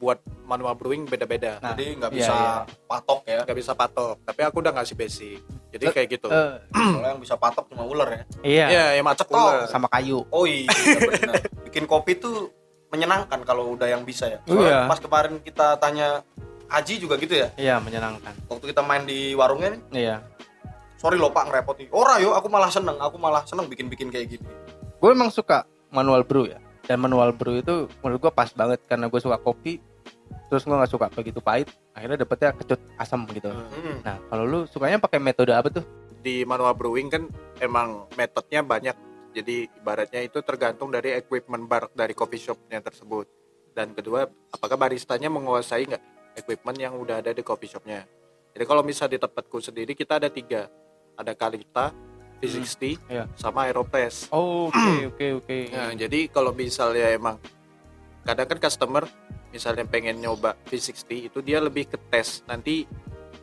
buat 0.00 0.22
manual 0.46 0.78
brewing 0.78 1.04
beda-beda. 1.04 1.60
Nah, 1.60 1.74
Jadi 1.74 2.00
nggak 2.00 2.10
iya, 2.14 2.18
bisa 2.22 2.34
iya. 2.34 2.54
patok 2.88 3.20
ya. 3.28 3.40
nggak 3.44 3.58
bisa 3.58 3.72
patok. 3.76 4.16
Tapi 4.24 4.40
aku 4.46 4.56
udah 4.64 4.72
ngasih 4.72 4.96
basic 4.96 5.57
jadi 5.68 5.84
kayak 5.90 6.08
gitu 6.10 6.26
Eh, 6.26 6.52
Kalau 6.70 7.06
yang 7.06 7.18
bisa 7.18 7.34
patok 7.34 7.68
cuma 7.68 7.82
ular 7.82 8.08
ya. 8.08 8.22
iya, 8.40 8.66
Iya, 8.66 8.84
yang 8.96 9.04
macet 9.04 9.28
ular. 9.28 9.66
sama 9.66 9.86
kayu. 9.86 10.24
Oh 10.28 10.44
iya 10.44 10.68
benar. 10.98 11.44
Bikin 11.62 11.84
kopi 11.84 12.16
tuh 12.16 12.48
menyenangkan 12.88 13.40
kalau 13.42 13.72
udah 13.72 13.84
yang 13.86 14.02
bisa 14.02 14.24
ya. 14.26 14.38
Iya. 14.40 14.48
Soalnya 14.48 14.74
pas 14.86 14.98
kemarin 14.98 15.34
kita 15.38 15.76
tanya 15.76 16.24
Aji 16.68 16.96
juga 16.98 17.16
gitu 17.16 17.32
ya. 17.32 17.48
Iya, 17.54 17.76
menyenangkan. 17.78 18.32
Waktu 18.44 18.64
kita 18.66 18.80
main 18.80 19.04
di 19.04 19.32
warungnya 19.32 19.72
nih, 19.72 19.80
Iya. 19.98 20.16
sorry 20.94 21.16
loh 21.16 21.28
pak 21.28 21.48
ngerepoti. 21.48 21.88
Ora 21.88 22.16
yo, 22.18 22.32
aku 22.32 22.44
malah 22.46 22.68
seneng, 22.68 22.96
aku 22.96 23.16
malah 23.16 23.40
seneng 23.42 23.64
bikin-bikin 23.66 24.08
kayak 24.08 24.36
gitu. 24.36 24.44
Gue 24.98 25.10
emang 25.10 25.28
suka 25.28 25.64
manual 25.88 26.22
brew 26.22 26.44
ya. 26.46 26.60
dan 26.82 26.96
manual 26.98 27.32
brew 27.32 27.56
itu 27.58 27.84
menurut 28.00 28.16
gua 28.18 28.32
pas 28.34 28.48
banget 28.50 28.80
karena 28.82 29.06
gue 29.06 29.16
suka 29.16 29.36
kopi 29.36 29.76
terus 30.48 30.64
gua 30.64 30.80
nggak 30.80 30.92
suka 30.92 31.06
begitu 31.12 31.40
pahit 31.44 31.68
akhirnya 31.92 32.24
dapetnya 32.24 32.56
kecut 32.56 32.80
asam 32.96 33.28
gitu. 33.32 33.52
Hmm. 33.52 34.00
nah 34.00 34.16
kalau 34.32 34.44
lu 34.48 34.60
sukanya 34.64 34.98
pakai 35.02 35.20
metode 35.20 35.52
apa 35.52 35.68
tuh? 35.68 35.84
Di 36.18 36.42
manual 36.42 36.74
brewing 36.74 37.08
kan 37.12 37.22
emang 37.60 38.08
metodenya 38.18 38.62
banyak. 38.64 38.96
Jadi 39.36 39.68
ibaratnya 39.70 40.24
itu 40.24 40.40
tergantung 40.40 40.88
dari 40.88 41.14
equipment 41.14 41.68
bar 41.68 41.92
dari 41.92 42.16
coffee 42.16 42.40
shopnya 42.40 42.80
tersebut. 42.80 43.28
Dan 43.76 43.92
kedua 43.94 44.26
apakah 44.50 44.74
baristanya 44.74 45.28
menguasai 45.30 45.84
nggak 45.84 46.04
equipment 46.42 46.78
yang 46.80 46.96
udah 46.96 47.20
ada 47.22 47.30
di 47.30 47.44
coffee 47.44 47.70
shopnya? 47.70 48.02
Jadi 48.56 48.64
kalau 48.64 48.82
misal 48.82 49.06
di 49.06 49.20
tempatku 49.20 49.62
sendiri 49.62 49.92
kita 49.94 50.18
ada 50.18 50.32
tiga. 50.32 50.66
Ada 51.18 51.34
Kalita, 51.34 51.90
V60, 52.38 53.10
iya. 53.10 53.26
sama 53.34 53.66
Aeropress. 53.66 54.30
Oh 54.30 54.70
oke 54.70 55.14
oke 55.14 55.26
oke. 55.42 55.58
Nah, 55.74 55.90
jadi 55.98 56.30
kalau 56.30 56.54
misalnya 56.54 57.10
emang 57.10 57.42
kadang 58.22 58.46
kan 58.46 58.58
customer 58.62 59.04
misalnya 59.50 59.84
pengen 59.88 60.20
nyoba 60.20 60.54
V60 60.68 61.32
itu 61.32 61.38
dia 61.40 61.58
lebih 61.58 61.88
ke 61.88 61.96
tes 62.10 62.44
nanti 62.44 62.84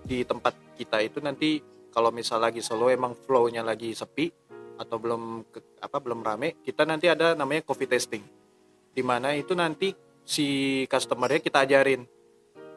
di 0.05 0.21
tempat 0.21 0.53
kita 0.77 1.01
itu 1.01 1.17
nanti 1.23 1.59
kalau 1.89 2.11
misal 2.13 2.43
lagi 2.43 2.61
slow 2.61 2.91
emang 2.91 3.15
flow-nya 3.15 3.65
lagi 3.65 3.95
sepi 3.95 4.29
atau 4.75 4.99
belum 4.99 5.47
ke- 5.49 5.79
apa 5.81 5.97
belum 6.03 6.21
rame 6.21 6.59
kita 6.61 6.83
nanti 6.83 7.07
ada 7.07 7.33
namanya 7.33 7.63
coffee 7.63 7.89
testing 7.89 8.21
di 8.91 9.01
mana 9.01 9.33
itu 9.33 9.55
nanti 9.55 9.95
si 10.21 10.83
customernya 10.85 11.39
kita 11.41 11.63
ajarin 11.63 12.03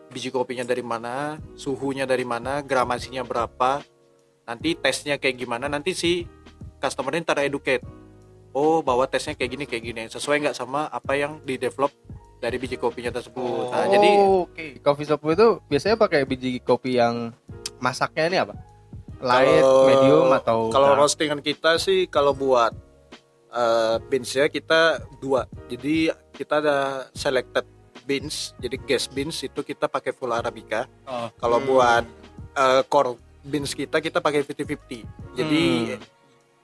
biji 0.09 0.33
kopinya 0.33 0.65
dari 0.65 0.81
mana 0.81 1.37
suhunya 1.53 2.09
dari 2.09 2.25
mana 2.25 2.65
gramasinya 2.65 3.21
berapa 3.25 3.85
nanti 4.49 4.73
tesnya 4.81 5.21
kayak 5.21 5.37
gimana. 5.37 5.69
Nanti 5.69 5.93
si 5.93 6.25
customernya 6.81 7.29
ntar 7.29 7.45
educate 7.45 7.85
oh 8.57 8.81
bahwa 8.81 9.05
tesnya 9.05 9.37
kayak 9.37 9.51
gini 9.53 9.65
kayak 9.69 9.85
gini. 9.85 10.03
Sesuai 10.09 10.41
nggak 10.41 10.57
sama 10.57 10.89
apa 10.89 11.13
yang 11.15 11.45
di 11.45 11.61
develop 11.61 11.93
dari 12.39 12.57
biji 12.57 12.75
kopinya 12.75 13.11
tersebut 13.11 13.69
nah 13.69 13.83
Oh, 13.83 13.87
jadi 13.89 14.11
oke 14.41 14.67
coffee 14.81 15.05
shop 15.05 15.23
itu 15.27 15.49
biasanya 15.65 15.97
pakai 15.97 16.23
biji 16.23 16.59
kopi 16.61 16.97
yang 16.97 17.35
masaknya 17.79 18.25
ini 18.27 18.39
apa 18.39 18.55
light 19.19 19.59
Kalau- 19.61 19.85
medium 19.85 20.29
atau 20.33 20.59
kalau 20.69 20.89
dark? 20.89 20.99
roastingan 21.01 21.41
kita 21.41 21.77
sih 21.77 22.07
kalau 22.07 22.33
buat 22.33 22.71
eh 23.49 23.97
beans 24.05 24.31
ya 24.31 24.47
kita 24.47 24.81
dua 25.17 25.49
jadi 25.67 26.13
kita 26.31 26.61
ada 26.61 26.77
selected 27.13 27.65
beans 28.05 28.53
jadi 28.57 28.77
gas 28.79 29.09
beans 29.09 29.41
itu 29.41 29.61
kita 29.61 29.87
pakai 29.87 30.13
full 30.13 30.31
arabica 30.31 30.85
Oh. 31.05 31.33
kalau 31.35 31.59
Hmm. 31.59 31.67
buat 31.67 32.05
eh, 32.55 32.83
core 32.85 33.17
beans 33.41 33.73
kita 33.73 33.99
kita 33.99 34.21
pakai 34.21 34.43
50-50 34.43 35.01
jadi 35.35 35.65
Hmm. 35.91 36.03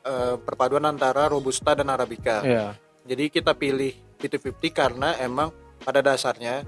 eh, 0.04 0.34
perpaduan 0.38 0.84
antara 0.84 1.26
robusta 1.26 1.72
dan 1.72 1.88
arabica 1.88 2.40
Iya. 2.40 2.66
Jadi 3.04 3.28
kita 3.30 3.52
pilih 3.52 3.92
50-50 4.16 4.70
karena 4.70 5.12
emang 5.18 5.52
pada 5.84 6.00
dasarnya 6.00 6.64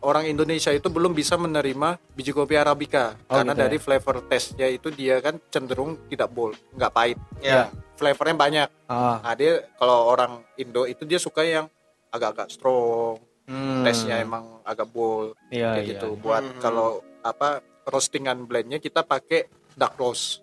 orang 0.00 0.26
Indonesia 0.26 0.72
itu 0.72 0.88
belum 0.88 1.12
bisa 1.12 1.36
menerima 1.36 2.00
biji 2.12 2.32
kopi 2.32 2.56
arabica 2.56 3.14
Oh, 3.28 3.36
karena 3.36 3.52
gitu 3.52 3.60
ya? 3.60 3.64
dari 3.64 3.78
flavor 3.78 4.16
testnya 4.26 4.66
itu 4.66 4.88
dia 4.90 5.20
kan 5.20 5.38
cenderung 5.48 5.96
tidak 6.08 6.28
bold, 6.28 6.56
nggak 6.72 6.92
pahit. 6.92 7.18
Ya. 7.38 7.68
Flavornya 7.94 8.32
banyak. 8.34 8.68
Ah. 8.88 9.20
Nah, 9.20 9.34
dia 9.36 9.68
kalau 9.76 10.08
orang 10.08 10.40
Indo 10.56 10.88
itu 10.88 11.04
dia 11.04 11.20
suka 11.20 11.44
yang 11.44 11.68
agak-agak 12.08 12.48
strong, 12.50 13.20
Hmm. 13.44 13.82
tesnya 13.82 14.18
emang 14.18 14.62
agak 14.62 14.88
bold 14.88 15.34
Iya, 15.50 15.74
kayak 15.74 15.84
iya. 15.84 15.90
gitu. 15.94 16.08
Buat 16.16 16.44
Hmm. 16.48 16.60
kalau 16.62 16.88
apa 17.20 17.60
roastingan 17.84 18.48
blendnya 18.48 18.78
kita 18.78 19.02
pakai 19.02 19.46
dark 19.74 20.00
roast. 20.00 20.40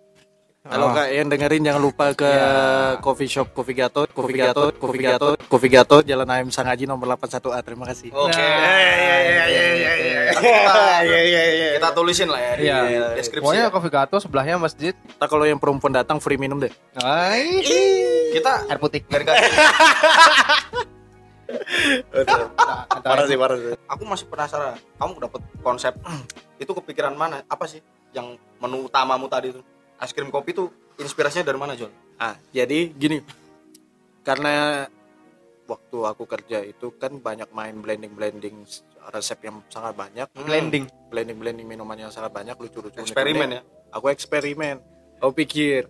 Kalau 0.68 0.88
Oh. 0.90 1.00
yang 1.00 1.28
dengerin 1.28 1.64
jangan 1.64 1.80
lupa 1.80 2.12
ke 2.12 2.28
Ya. 2.28 3.00
coffee 3.00 3.26
shop 3.26 3.56
Coffee 3.56 3.72
Gatot, 3.74 4.12
Coffee 4.12 4.36
Gatot, 4.36 4.74
Coffee 4.76 5.00
Gatot, 5.00 5.38
Coffee 5.42 5.72
Gatot, 5.72 6.04
Jalan 6.04 6.28
Ayam 6.28 6.50
Sangaji 6.50 6.84
nomor 6.84 7.08
81A. 7.10 7.64
Terima 7.64 7.88
kasih. 7.88 8.12
Oke. 8.12 8.36
Nah, 8.36 9.48
kita, 10.36 11.08
kita 11.74 11.90
tulisin 11.96 12.28
lah 12.28 12.40
ya 12.40 12.52
di 12.54 12.64
Iya. 12.68 13.16
deskripsi. 13.16 13.44
Pokoknya 13.44 13.66
ya. 13.66 13.72
Coffee 13.72 13.90
Gato 13.90 14.20
sebelahnya 14.20 14.56
masjid. 14.58 14.92
Ntar 15.16 15.28
kalau 15.28 15.44
yang 15.44 15.58
perempuan 15.58 15.96
datang 15.96 16.20
free 16.20 16.36
minum 16.36 16.60
deh. 16.60 16.72
Ay, 17.00 17.64
Kita 18.30 18.68
air 18.68 18.78
putih. 18.78 19.02
kasih. 19.02 19.24
Parah 23.00 23.24
sih, 23.24 23.40
parah 23.40 23.56
sih. 23.56 23.72
Aku 23.88 24.04
masih 24.04 24.28
penasaran. 24.28 24.76
Kamu 24.98 25.16
dapat 25.18 25.40
konsep 25.62 25.96
itu 26.60 26.72
kepikiran 26.74 27.16
mana? 27.16 27.40
Apa 27.48 27.64
sih 27.64 27.80
yang 28.12 28.36
menu 28.60 28.84
utamamu 28.84 29.32
tadi 29.32 29.56
itu? 29.56 29.62
Es 29.98 30.14
krim 30.14 30.30
kopi 30.30 30.54
itu 30.54 30.70
inspirasinya 31.02 31.50
dari 31.50 31.58
mana, 31.58 31.74
Jol? 31.74 31.90
Ah, 32.22 32.38
jadi 32.54 32.94
gini. 32.94 33.22
Karena 34.22 34.86
waktu 35.68 35.98
aku 36.06 36.24
kerja 36.24 36.64
itu 36.64 36.94
kan 36.96 37.18
banyak 37.20 37.50
main 37.52 37.76
blending-blending 37.82 38.64
resep 39.12 39.40
yang 39.44 39.64
sangat 39.68 39.94
banyak. 39.98 40.28
Blending. 40.34 40.86
Blending-blending 41.10 41.68
minuman 41.68 41.98
yang 41.98 42.12
sangat 42.12 42.32
banyak 42.34 42.56
lucu-lucu. 42.56 43.04
Eksperimen 43.04 43.60
ya. 43.60 43.62
Aku 43.92 44.12
eksperimen. 44.12 44.80
Aku 45.18 45.34
pikir 45.34 45.90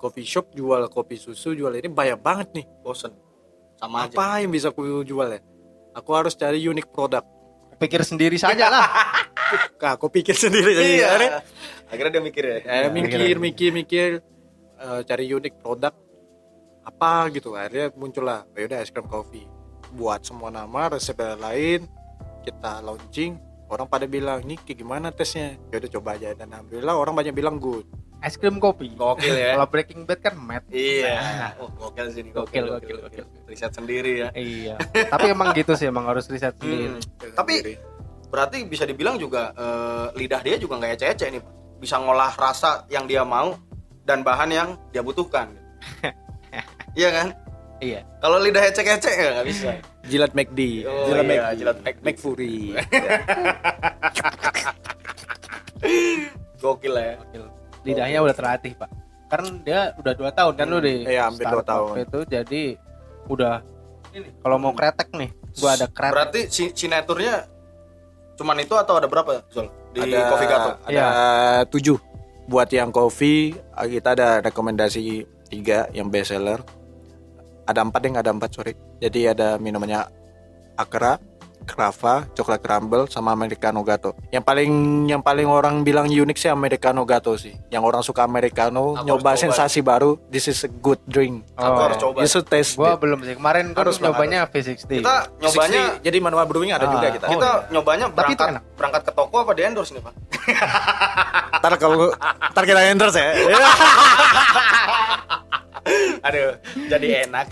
coffee 0.00 0.28
shop 0.28 0.52
jual 0.52 0.88
kopi 0.88 1.16
susu 1.16 1.52
jual 1.56 1.72
ini 1.76 1.88
banyak 1.88 2.18
banget 2.20 2.48
nih. 2.62 2.66
Bosen. 2.80 3.12
Sama 3.76 4.08
aja. 4.08 4.16
Apa 4.16 4.40
yang 4.40 4.50
bisa 4.52 4.72
aku 4.72 5.04
jual 5.04 5.28
ya? 5.28 5.40
Aku 5.96 6.10
harus 6.12 6.32
cari 6.36 6.60
unik 6.64 6.92
produk. 6.92 7.24
Pikir 7.76 8.00
sendiri 8.04 8.40
saja 8.40 8.72
lah. 8.72 8.86
Kak, 9.76 9.96
aku 9.96 10.06
pikir 10.08 10.34
sendiri 10.34 10.72
Iya. 10.72 11.06
akhirnya, 11.08 11.32
Akhirnya 11.86 12.12
dia 12.12 12.22
mikir 12.22 12.44
ya. 12.44 12.56
eh, 12.58 12.90
mikir, 12.90 13.36
mikir, 13.38 13.70
mikir, 13.70 14.10
eh, 14.76 15.00
cari 15.02 15.24
unik 15.28 15.54
produk 15.60 15.94
apa 16.82 17.30
gitu. 17.30 17.54
Akhirnya 17.54 17.90
muncullah, 17.92 18.46
ya 18.52 18.64
udah 18.64 18.78
es 18.78 18.90
krim 18.90 19.06
kopi. 19.06 19.46
Buat 19.92 20.22
semua 20.22 20.50
nama, 20.50 20.88
resep 20.88 21.14
yang 21.14 21.38
lain, 21.38 21.80
kita 22.42 22.80
launching. 22.80 23.38
Orang 23.66 23.86
pada 23.86 24.06
bilang, 24.06 24.42
ini 24.42 24.54
kayak 24.56 24.78
gimana 24.78 25.10
tesnya? 25.10 25.58
Ya 25.68 25.82
udah 25.82 25.90
coba 25.90 26.14
aja. 26.14 26.30
Dan 26.32 26.54
alhamdulillah 26.54 26.94
orang 26.94 27.14
banyak 27.14 27.34
bilang 27.34 27.58
good. 27.58 27.82
Es 28.22 28.38
krim 28.38 28.56
kopi. 28.56 28.94
Gokil 28.94 29.34
ya. 29.34 29.54
Kalau 29.54 29.66
Breaking 29.66 30.06
Bad 30.06 30.20
kan 30.22 30.34
matte. 30.34 30.70
Iya. 30.70 31.52
Oh, 31.58 31.68
gokil 31.68 32.06
sih 32.10 32.22
ini. 32.22 32.30
Gokil, 32.30 32.64
gokil, 32.64 32.96
gokil. 33.02 33.26
Riset 33.44 33.74
sendiri 33.74 34.22
ya. 34.22 34.28
Iya. 34.32 34.78
Tapi 35.10 35.34
emang 35.34 35.50
gitu 35.52 35.74
sih, 35.74 35.86
emang 35.86 36.06
harus 36.06 36.26
riset 36.26 36.54
sendiri. 36.56 36.94
Hmm. 36.94 37.02
Tapi 37.34 37.54
berarti 38.36 38.68
bisa 38.68 38.84
dibilang 38.84 39.16
juga 39.16 39.56
eh, 39.56 40.12
lidah 40.12 40.44
dia 40.44 40.60
juga 40.60 40.76
nggak 40.76 40.92
ecek-ecek 41.00 41.28
nih, 41.32 41.40
Pak. 41.40 41.52
Bisa 41.80 41.96
ngolah 41.96 42.36
rasa 42.36 42.84
yang 42.92 43.08
dia 43.08 43.24
mau 43.24 43.56
dan 44.04 44.20
bahan 44.20 44.52
yang 44.52 44.68
dia 44.92 45.00
butuhkan. 45.00 45.56
iya 47.00 47.08
kan? 47.08 47.32
Iya. 47.80 48.04
Kalau 48.20 48.36
lidah 48.36 48.60
ecek-ecek 48.60 49.14
ya 49.16 49.28
nggak 49.40 49.48
bisa. 49.48 49.68
Jilat 50.04 50.32
McD, 50.36 50.60
Oh, 50.84 51.08
jilat 51.08 51.24
iya, 51.24 51.32
McD, 51.32 51.56
jilat 51.56 51.78
McD. 51.80 52.02
McFury. 52.04 52.76
Gokil 56.60 56.92
lah 56.92 57.04
ya. 57.04 57.14
Gokil. 57.16 57.44
Lidahnya 57.84 58.18
udah 58.20 58.34
terlatih, 58.36 58.72
Pak. 58.76 58.90
Karena 59.26 59.48
dia 59.64 59.80
udah 59.96 60.12
dua 60.14 60.30
tahun 60.30 60.52
kan 60.54 60.66
lu 60.70 60.78
di 60.78 61.02
Iya, 61.02 61.32
hampir 61.32 61.48
dua 61.48 61.64
tahun. 61.64 61.94
itu 62.04 62.18
jadi 62.28 62.62
udah 63.26 63.54
kalau 64.40 64.56
mau 64.56 64.72
kretek 64.72 65.12
nih, 65.12 65.28
gua 65.60 65.76
ada 65.76 65.86
kretek. 65.90 66.14
Berarti 66.14 66.40
si 66.48 66.64
cuman 68.36 68.56
itu 68.60 68.74
atau 68.76 69.00
ada 69.00 69.08
berapa, 69.08 69.42
Zul? 69.48 69.66
Di 69.96 70.04
ada 70.04 70.28
Coffee 70.28 70.48
Gato. 70.48 70.70
ada 70.84 70.90
Iya. 70.92 71.06
tujuh 71.72 71.96
buat 72.46 72.70
yang 72.70 72.94
kopi 72.94 73.58
kita 73.74 74.14
ada 74.14 74.38
rekomendasi 74.38 75.26
tiga 75.50 75.90
yang 75.90 76.06
best 76.06 76.30
seller 76.30 76.62
ada 77.66 77.82
empat 77.82 78.00
yang 78.06 78.16
ada 78.22 78.30
empat 78.30 78.50
sorry 78.54 78.74
jadi 79.02 79.34
ada 79.34 79.58
minumannya 79.58 80.06
Akra 80.78 81.18
Krava, 81.66 82.30
coklat 82.30 82.58
crumble, 82.58 83.04
sama 83.06 83.30
americano 83.30 83.82
gato. 83.82 84.14
Yang 84.30 84.44
paling 84.44 84.70
yang 85.04 85.18
paling 85.18 85.44
orang 85.44 85.82
bilang 85.82 86.06
unik 86.06 86.36
sih 86.36 86.46
americano 86.46 87.02
gato 87.02 87.34
sih. 87.34 87.52
Yang 87.68 87.82
orang 87.84 88.02
suka 88.02 88.22
americano, 88.22 88.94
Aku 88.94 89.04
nyoba 89.04 89.34
coba. 89.34 89.42
sensasi 89.42 89.82
baru, 89.82 90.16
this 90.26 90.46
is 90.46 90.62
a 90.62 90.70
good 90.70 91.02
drink. 91.04 91.42
Aku 91.52 91.66
Oh. 91.66 91.82
harus 91.82 91.98
coba. 91.98 92.18
You 92.18 92.28
should 92.28 92.46
taste 92.46 92.74
Gua 92.74 92.94
it. 92.94 93.02
belum 93.02 93.18
sih. 93.20 93.34
Kemarin 93.34 93.70
kan 93.70 93.82
Harus 93.82 93.98
nyobanya 93.98 94.46
V60. 94.46 95.02
Kita 95.02 95.14
nyobanya 95.36 95.82
60, 95.92 96.02
jadi 96.02 96.16
manual 96.18 96.46
brewing 96.46 96.70
ada 96.70 96.86
Ah, 96.86 96.92
juga 96.92 97.06
kita. 97.10 97.26
oh, 97.26 97.32
kita 97.32 97.50
iya. 97.50 97.68
nyobanya 97.68 98.04
Tapi 98.06 98.14
itu 98.14 98.38
berangkat 98.38 98.48
enak. 98.48 98.62
berangkat 98.72 99.02
ke 99.02 99.12
toko 99.12 99.36
apa 99.36 99.52
di 99.52 99.62
endorse 99.62 99.90
nih, 99.90 100.02
Pak? 100.02 100.14
Ntar 101.60 101.72
kalau 101.76 102.14
ntar 102.48 102.64
kita 102.64 102.80
endorse 102.86 103.18
ya. 103.18 103.30
Aduh, 106.20 106.58
jadi 106.86 107.06
enak. 107.24 107.46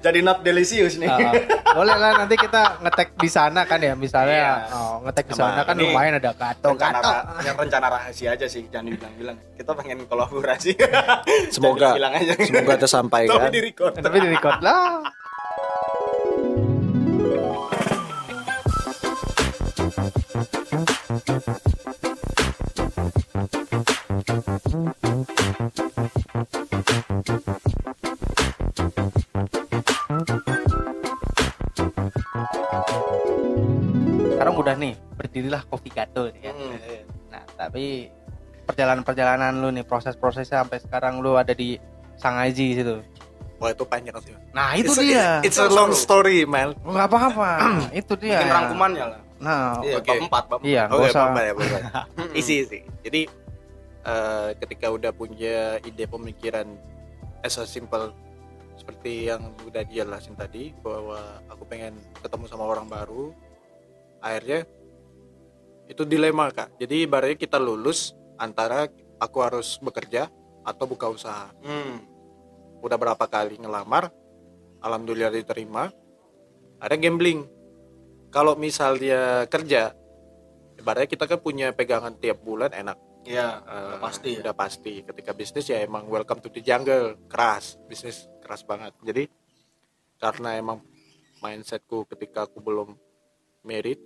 jadi 0.00 0.18
not 0.20 0.42
delicious 0.42 0.98
nih. 0.98 1.06
Ah, 1.06 1.30
boleh 1.72 1.94
lah 1.94 2.10
nanti 2.18 2.34
kita 2.34 2.78
ngetek 2.80 3.14
di 3.14 3.28
sana 3.28 3.62
kan 3.62 3.78
ya 3.78 3.94
misalnya 3.94 4.34
Iya. 4.34 4.74
oh, 4.74 4.94
ngetek 5.02 5.24
di 5.26 5.34
sana 5.34 5.60
kan 5.62 5.74
lumayan 5.74 6.18
ada 6.18 6.30
gato 6.32 6.68
rencana, 6.70 6.98
gato 6.98 7.42
yang 7.42 7.56
rencana 7.56 7.86
rahasia 7.88 8.28
aja 8.32 8.46
sih 8.46 8.66
jangan 8.68 8.90
dibilang-bilang 8.90 9.36
kita 9.54 9.70
pengen 9.72 9.98
kolaborasi 10.04 10.74
Semoga 11.50 11.94
bilang 11.94 12.12
aja 12.12 12.34
semoga 12.36 12.74
tersampaikan. 12.76 13.34
tapi 13.36 13.48
di 13.52 13.60
record 13.62 13.92
tapi 13.96 14.16
di 14.18 14.28
record 14.28 14.58
lah 14.60 15.02
sekarang 27.24 27.40
udah 34.60 34.76
nih, 34.76 34.92
berdirilah 35.16 35.64
Kopi 35.72 35.88
Gatul 35.88 36.36
ya. 36.36 36.52
Hmm. 36.52 36.76
Nah, 37.32 37.40
tapi 37.56 38.12
perjalanan-perjalanan 38.68 39.56
lu 39.56 39.72
nih, 39.72 39.88
proses-prosesnya 39.88 40.68
sampai 40.68 40.84
sekarang 40.84 41.24
lu 41.24 41.40
ada 41.40 41.56
di 41.56 41.80
Sangaji 42.20 42.76
situ. 42.76 43.00
Wah 43.56 43.72
itu 43.72 43.88
panjang 43.88 44.20
sih. 44.20 44.36
Nah 44.52 44.76
itu 44.76 44.92
it's 44.92 45.00
dia. 45.00 45.40
A, 45.40 45.46
it's 45.48 45.56
a 45.56 45.72
long 45.72 45.96
story, 45.96 46.44
Mel. 46.44 46.76
Enggak 46.84 47.08
apa-apa. 47.08 47.50
itu 48.04 48.12
dia. 48.20 48.44
Bikin 48.44 48.52
rangkumannya 48.52 49.04
lah. 49.16 49.20
Nah, 49.40 49.80
iya, 49.80 49.96
okay. 49.96 50.20
bab 50.28 50.60
4, 50.60 50.60
Iya, 50.60 50.82
Oke, 50.92 51.08
usah. 51.08 51.32
bab 51.32 51.40
ya, 51.40 51.52
bab 51.56 51.68
isi, 52.40 52.68
isi. 52.68 52.84
Jadi 53.00 53.44
uh, 54.04 54.52
ketika 54.60 54.92
udah 54.92 55.10
punya 55.16 55.80
ide 55.82 56.04
pemikiran 56.04 56.68
as 57.44 57.60
a 57.60 57.68
simple 57.68 58.16
seperti 58.74 59.28
yang 59.28 59.52
udah 59.62 59.84
dijelasin 59.86 60.34
tadi 60.34 60.72
bahwa 60.80 61.44
aku 61.46 61.62
pengen 61.68 61.94
ketemu 62.24 62.44
sama 62.50 62.64
orang 62.66 62.88
baru, 62.90 63.30
akhirnya 64.18 64.66
itu 65.86 66.02
dilema 66.08 66.48
kak. 66.50 66.80
Jadi 66.80 67.04
ibaratnya 67.04 67.38
kita 67.38 67.60
lulus 67.60 68.16
antara 68.40 68.88
aku 69.20 69.38
harus 69.44 69.76
bekerja 69.78 70.32
atau 70.64 70.84
buka 70.88 71.12
usaha. 71.12 71.52
Hmm. 71.62 72.02
Udah 72.80 72.96
berapa 72.96 73.24
kali 73.28 73.60
ngelamar, 73.60 74.10
alhamdulillah 74.80 75.32
diterima. 75.32 75.92
Ada 76.80 76.96
gambling. 76.98 77.46
Kalau 78.34 78.58
misalnya 78.58 79.46
kerja, 79.46 79.94
ibaratnya 80.80 81.08
kita 81.08 81.24
kan 81.30 81.38
punya 81.38 81.70
pegangan 81.70 82.18
tiap 82.18 82.42
bulan 82.42 82.74
enak. 82.74 82.98
Iya, 83.24 83.64
Eh, 83.64 83.84
udah 83.88 84.00
pasti 84.00 84.30
ya. 84.36 84.40
udah 84.44 84.54
pasti. 84.54 84.92
Ketika 85.00 85.32
bisnis 85.32 85.66
ya 85.66 85.80
emang 85.80 86.04
welcome 86.06 86.44
to 86.44 86.52
the 86.52 86.60
jungle. 86.60 87.16
Keras 87.26 87.80
bisnis 87.88 88.28
keras 88.44 88.60
banget. 88.62 88.92
Jadi 89.00 89.24
karena 90.20 90.56
emang 90.56 90.84
mindsetku 91.40 92.04
ketika 92.08 92.44
aku 92.44 92.60
belum 92.60 92.96
married 93.64 94.00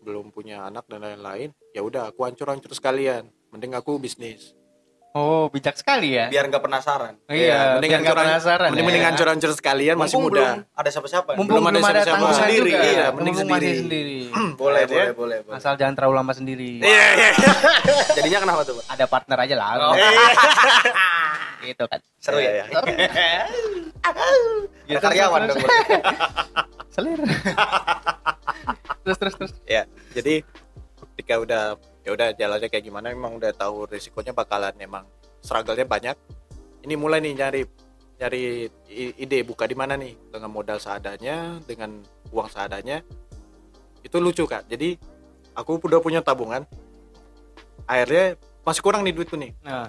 belum 0.00 0.32
punya 0.32 0.64
anak 0.64 0.88
dan 0.88 1.04
lain-lain 1.04 1.52
ya 1.70 1.84
udah 1.84 2.10
aku 2.10 2.26
hancur-hancur 2.26 2.74
sekalian. 2.74 3.30
Mending 3.50 3.74
aku 3.74 3.98
bisnis 3.98 4.54
Oh, 5.10 5.50
bijak 5.50 5.74
sekali 5.74 6.14
ya. 6.14 6.30
Biar 6.30 6.46
nggak 6.46 6.62
penasaran. 6.62 7.18
Iya, 7.26 7.74
mending 7.74 7.90
biar 7.90 8.00
nggak 8.00 8.14
hancur- 8.14 8.30
penasaran. 8.30 8.68
mending, 8.68 8.78
ya. 8.78 8.86
mending 8.86 9.04
hancur-hancur 9.04 9.50
sekalian 9.52 9.94
masih 9.94 10.14
Mumpung 10.14 10.22
muda 10.30 10.38
belum 10.40 10.58
ada 10.72 10.88
siapa-siapa. 10.88 11.30
Mumpung 11.34 11.46
Belum 11.50 11.64
belum, 11.66 11.82
ada 11.82 12.00
siapa-siapa. 12.06 12.38
Sendiri, 12.38 12.70
juga. 12.70 12.86
iya, 12.86 13.06
mending 13.10 13.34
Mumpung 13.34 13.50
masih 13.50 13.70
sendiri. 13.74 13.80
sendiri. 13.82 14.20
boleh, 14.62 14.82
boleh, 14.86 15.10
boleh, 15.10 15.38
boleh. 15.42 15.58
Asal 15.58 15.74
jangan 15.74 15.94
terlalu 15.98 16.14
lama 16.14 16.32
sendiri. 16.32 16.70
iya 16.78 17.06
iya 17.12 17.28
iya. 17.34 17.52
Jadinya 18.16 18.38
kenapa 18.40 18.62
tuh? 18.62 18.74
Pak? 18.78 18.84
Ada 18.86 19.04
partner 19.04 19.38
aja 19.40 19.54
lah. 19.56 19.70
Oh. 19.82 19.94
gitu 21.60 21.84
kan. 21.84 22.00
Seru 22.22 22.38
ya. 22.38 22.50
Iya, 22.52 22.64
iya. 22.70 22.80
Gitu, 24.86 24.96
Ada 24.96 25.02
karyawan 25.04 25.40
dong. 25.44 25.58
Selir. 26.88 27.18
terus 29.00 29.16
terus 29.16 29.34
terus. 29.34 29.52
ya 29.64 29.82
jadi 30.10 30.42
ketika 31.08 31.34
udah 31.36 31.62
ya 32.04 32.10
udah 32.16 32.32
jalannya 32.32 32.68
kayak 32.72 32.84
gimana 32.84 33.12
emang 33.12 33.36
udah 33.36 33.52
tahu 33.52 33.84
risikonya 33.88 34.32
bakalan 34.32 34.72
emang 34.80 35.04
struggle-nya 35.44 35.84
banyak. 35.84 36.16
Ini 36.80 36.94
mulai 36.96 37.20
nih 37.20 37.34
nyari 37.36 37.62
nyari 38.20 38.68
ide 39.16 39.38
buka 39.44 39.68
di 39.68 39.76
mana 39.76 39.96
nih? 39.96 40.16
Dengan 40.32 40.50
modal 40.52 40.80
seadanya 40.80 41.60
dengan 41.64 42.00
uang 42.32 42.48
seadanya. 42.48 43.04
Itu 44.00 44.16
lucu 44.20 44.48
kak. 44.48 44.68
Jadi 44.68 44.96
aku 45.56 45.80
udah 45.80 46.00
punya 46.00 46.24
tabungan. 46.24 46.64
Akhirnya 47.84 48.36
masih 48.64 48.80
kurang 48.80 49.04
nih 49.04 49.12
duitku 49.12 49.36
nih. 49.36 49.52
Nah, 49.64 49.88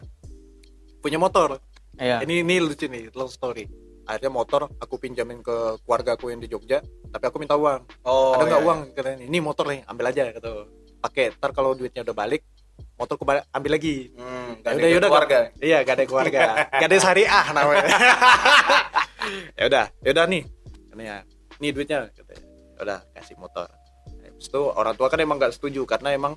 punya 1.00 1.20
motor. 1.20 1.60
Iya. 2.00 2.24
ini 2.24 2.42
ini 2.42 2.56
lucu 2.64 2.88
nih 2.88 3.12
long 3.16 3.30
story. 3.30 3.68
Akhirnya 4.08 4.32
motor 4.32 4.68
aku 4.80 4.96
pinjamin 4.98 5.44
ke 5.44 5.80
keluargaku 5.86 6.34
yang 6.34 6.42
di 6.42 6.50
Jogja 6.50 6.84
tapi 7.12 7.24
aku 7.28 7.40
minta 7.40 7.56
uang. 7.56 7.84
Oh, 8.08 8.36
ada 8.36 8.48
nggak 8.48 8.62
iya, 8.64 8.68
uang? 8.68 8.80
Katanya 8.96 9.18
ini 9.28 9.38
motor 9.44 9.68
nih 9.70 9.80
ambil 9.88 10.12
aja 10.12 10.24
gitu 10.32 10.81
pakai 11.02 11.34
ntar 11.36 11.52
kalau 11.52 11.74
duitnya 11.74 12.06
udah 12.06 12.16
balik 12.16 12.46
motor 12.96 13.18
ku 13.18 13.26
ambil 13.26 13.72
lagi. 13.74 14.14
Iya. 14.14 14.22
Hmm, 14.22 14.52
Ya 14.62 14.70
gak 14.70 14.78
udah, 14.78 14.90
ya 14.90 14.98
udah, 14.98 15.10
keluarga. 15.10 15.40
iya 15.58 15.78
gak 15.82 15.96
ada 15.98 16.06
keluarga. 16.06 16.40
Gak 16.70 16.88
ada 16.88 16.98
syariah 17.02 17.46
namanya. 17.54 17.88
Ya 19.54 19.70
udah 19.70 19.86
ya 20.02 20.10
udah 20.18 20.26
nih. 20.26 20.44
Katanya 20.90 21.16
nih 21.62 21.70
duitnya 21.70 22.10
katanya. 22.10 22.46
Ya 22.50 22.80
udah 22.82 23.00
kasih 23.14 23.38
motor. 23.38 23.70
Habis 24.26 24.50
itu 24.50 24.62
orang 24.74 24.98
tua 24.98 25.08
kan 25.14 25.20
emang 25.22 25.38
nggak 25.38 25.54
setuju 25.54 25.86
karena 25.86 26.10
emang 26.18 26.34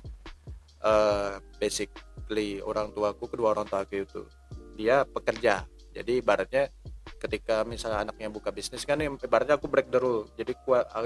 eh 0.85 1.33
basically 1.57 2.61
orang 2.61 2.93
tuaku 2.93 3.25
kedua 3.25 3.57
orang 3.57 3.65
tuaku 3.65 4.05
itu 4.05 4.21
dia 4.77 5.01
pekerja. 5.01 5.65
Jadi 5.97 6.21
ibaratnya 6.21 6.69
ketika 7.17 7.65
misalnya 7.65 8.05
anaknya 8.05 8.29
buka 8.29 8.53
bisnis 8.53 8.85
kan 8.85 9.01
ibaratnya 9.01 9.57
aku 9.57 9.65
break 9.65 9.89
the 9.89 9.97
rule. 9.97 10.29
Jadi 10.37 10.53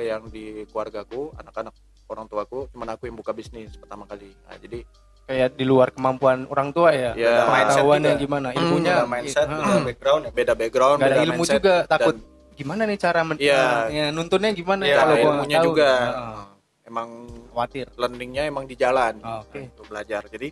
yang 0.03 0.27
di 0.27 0.67
keluargaku 0.67 1.31
anak-anak 1.39 1.71
orang 2.09 2.25
tuaku 2.25 2.65
cuma 2.69 2.89
aku 2.89 3.05
yang 3.05 3.15
buka 3.15 3.31
bisnis 3.31 3.73
pertama 3.75 4.03
kali 4.03 4.33
nah, 4.43 4.57
jadi 4.57 4.81
Kayak 5.23 5.53
di 5.53 5.61
luar 5.61 5.93
kemampuan 5.93 6.49
orang 6.49 6.73
tua 6.73 6.89
ya. 6.89 7.13
Iya. 7.13 7.45
Pengetahuan 7.45 8.01
yang 8.01 8.17
gimana, 8.17 8.49
Hmm, 8.49 8.65
ilmunya 8.65 8.93
Beda 8.95 9.05
mindset, 9.05 9.45
beda 9.45 9.77
background 9.85 10.21
ya. 10.25 10.31
beda 10.33 10.53
background 10.57 10.97
ada 10.97 11.05
beda 11.05 11.21
ilmu 11.21 11.33
mindset, 11.37 11.55
juga, 11.55 11.75
takut 11.85 12.15
dan- 12.17 12.25
gimana 12.57 12.81
nih 12.83 12.97
cara 12.97 13.19
men 13.21 13.37
Iya. 13.37 13.61
ya, 13.87 14.05
nuntunnya 14.09 14.49
gimana 14.51 14.83
Iya, 14.83 14.97
kalau 14.97 15.15
ilmunya 15.15 15.57
tahu. 15.61 15.65
juga 15.69 15.89
Heeh. 15.93 16.43
emang 16.83 17.09
khawatir. 17.47 17.85
learningnya 17.93 18.43
emang 18.43 18.65
di 18.65 18.73
jalan 18.73 19.21
Oh, 19.21 19.45
oke. 19.45 19.59
untuk 19.69 19.85
belajar 19.85 20.25
jadi 20.25 20.49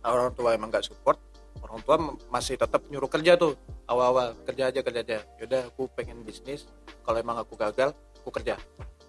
orang 0.00 0.30
tua 0.30 0.54
emang 0.54 0.70
nggak 0.70 0.86
support 0.86 1.18
orang 1.60 1.82
tua 1.82 1.96
masih 2.28 2.54
tetap 2.54 2.86
nyuruh 2.86 3.08
kerja 3.08 3.34
tuh 3.34 3.58
awal-awal 3.84 4.38
kerja 4.44 4.68
aja 4.68 4.78
kerja 4.78 5.00
aja 5.00 5.18
yaudah 5.38 5.66
aku 5.66 5.90
pengen 5.90 6.22
bisnis 6.22 6.70
kalau 7.00 7.18
emang 7.18 7.34
aku 7.34 7.54
gagal 7.54 7.90
aku 8.16 8.30
kerja 8.30 8.54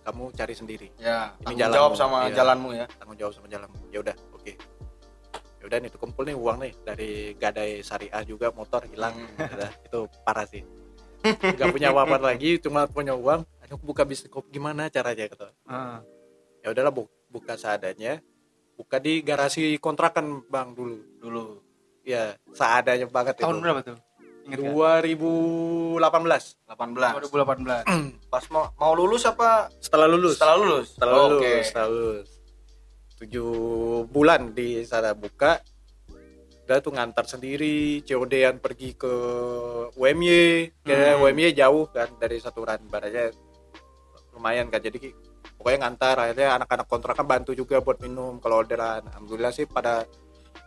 kamu 0.04 0.24
cari 0.32 0.54
sendiri 0.54 0.88
Ya, 0.96 1.32
Ini 1.32 1.42
tanggung 1.42 1.58
jalanmu. 1.58 1.76
jawab 1.76 1.92
sama 1.94 2.18
Iya. 2.22 2.36
jalanmu 2.36 2.70
ya. 2.74 2.86
tanggung 2.94 3.18
jawab 3.18 3.34
sama 3.34 3.48
jalanmu 3.48 3.80
ya 3.88 4.00
udah 4.00 4.16
oke 4.32 4.54
ya 5.56 5.64
udah 5.66 5.78
nih 5.80 5.90
kumpul 5.94 6.24
nih 6.24 6.36
uang 6.36 6.58
nih 6.60 6.74
dari 6.82 7.10
gadai 7.34 7.72
syariah 7.80 8.24
juga 8.24 8.52
motor 8.52 8.84
hilang 8.86 9.16
Hmm. 9.16 9.48
Udah, 9.50 9.72
itu 9.80 10.00
parah 10.22 10.46
sih 10.46 10.64
nggak 11.24 11.72
punya 11.72 11.90
apa-apa 11.90 12.18
lagi 12.30 12.60
cuma 12.60 12.84
punya 12.86 13.16
uang 13.16 13.48
aku 13.64 13.80
buka 13.82 14.04
bisnis 14.04 14.28
kok 14.28 14.44
gimana 14.48 14.86
caranya 14.88 15.24
gitu 15.26 15.48
Heeh. 15.64 15.98
ya 16.60 16.68
udahlah 16.70 16.92
bu- 16.92 17.08
buka 17.28 17.56
seadanya 17.56 18.20
buka 18.74 18.98
di 18.98 19.22
garasi 19.22 19.78
kontrakan 19.78 20.44
bang 20.46 20.72
dulu 20.72 21.00
Dulu. 21.18 21.46
ya 22.04 22.36
seadanya 22.52 23.08
banget 23.08 23.40
Tahun 23.40 23.50
itu 23.52 23.64
berapa 23.64 23.82
tuh? 23.82 23.98
Ingat 24.44 24.60
nggak? 24.60 24.74
2018 24.74 26.68
18. 26.68 27.88
2018. 27.88 28.28
Pas 28.28 28.44
mau 28.50 28.68
mau 28.76 28.92
lulus 28.92 29.24
apa 29.24 29.72
setelah 29.78 30.06
lulus 30.06 30.36
setelah 30.36 30.58
lulus? 30.58 30.88
setelah 30.94 31.14
Oh, 31.14 31.28
lulus 31.30 31.40
Oke. 31.40 31.54
setelah 31.64 31.90
lulus 31.90 32.30
tujuh 33.14 33.52
bulan 34.06 34.52
di 34.52 34.84
sana 34.84 35.16
buka 35.16 35.64
udah 36.64 36.80
tuh 36.80 36.92
ngantar 36.92 37.24
sendiri 37.24 38.04
COD-an 38.04 38.58
pergi 38.58 38.96
ke 38.96 39.14
UMY 39.94 40.40
ke 40.78 40.92
Hmm. 40.92 41.22
UMY 41.22 41.52
jauh 41.54 41.88
kan 41.88 42.08
dari 42.18 42.40
saturan 42.40 42.84
baratnya 42.86 43.32
lumayan 44.32 44.68
kan 44.68 44.80
jadi 44.80 44.96
pokoknya 45.56 45.80
ngantar 45.82 46.16
akhirnya 46.18 46.56
anak-anak 46.58 46.88
kontrakan 46.88 47.26
bantu 47.26 47.52
juga 47.52 47.80
buat 47.80 48.00
minum 48.00 48.40
kalau 48.40 48.60
orderan 48.60 49.04
alhamdulillah 49.06 49.52
sih 49.52 49.64
pada 49.66 50.04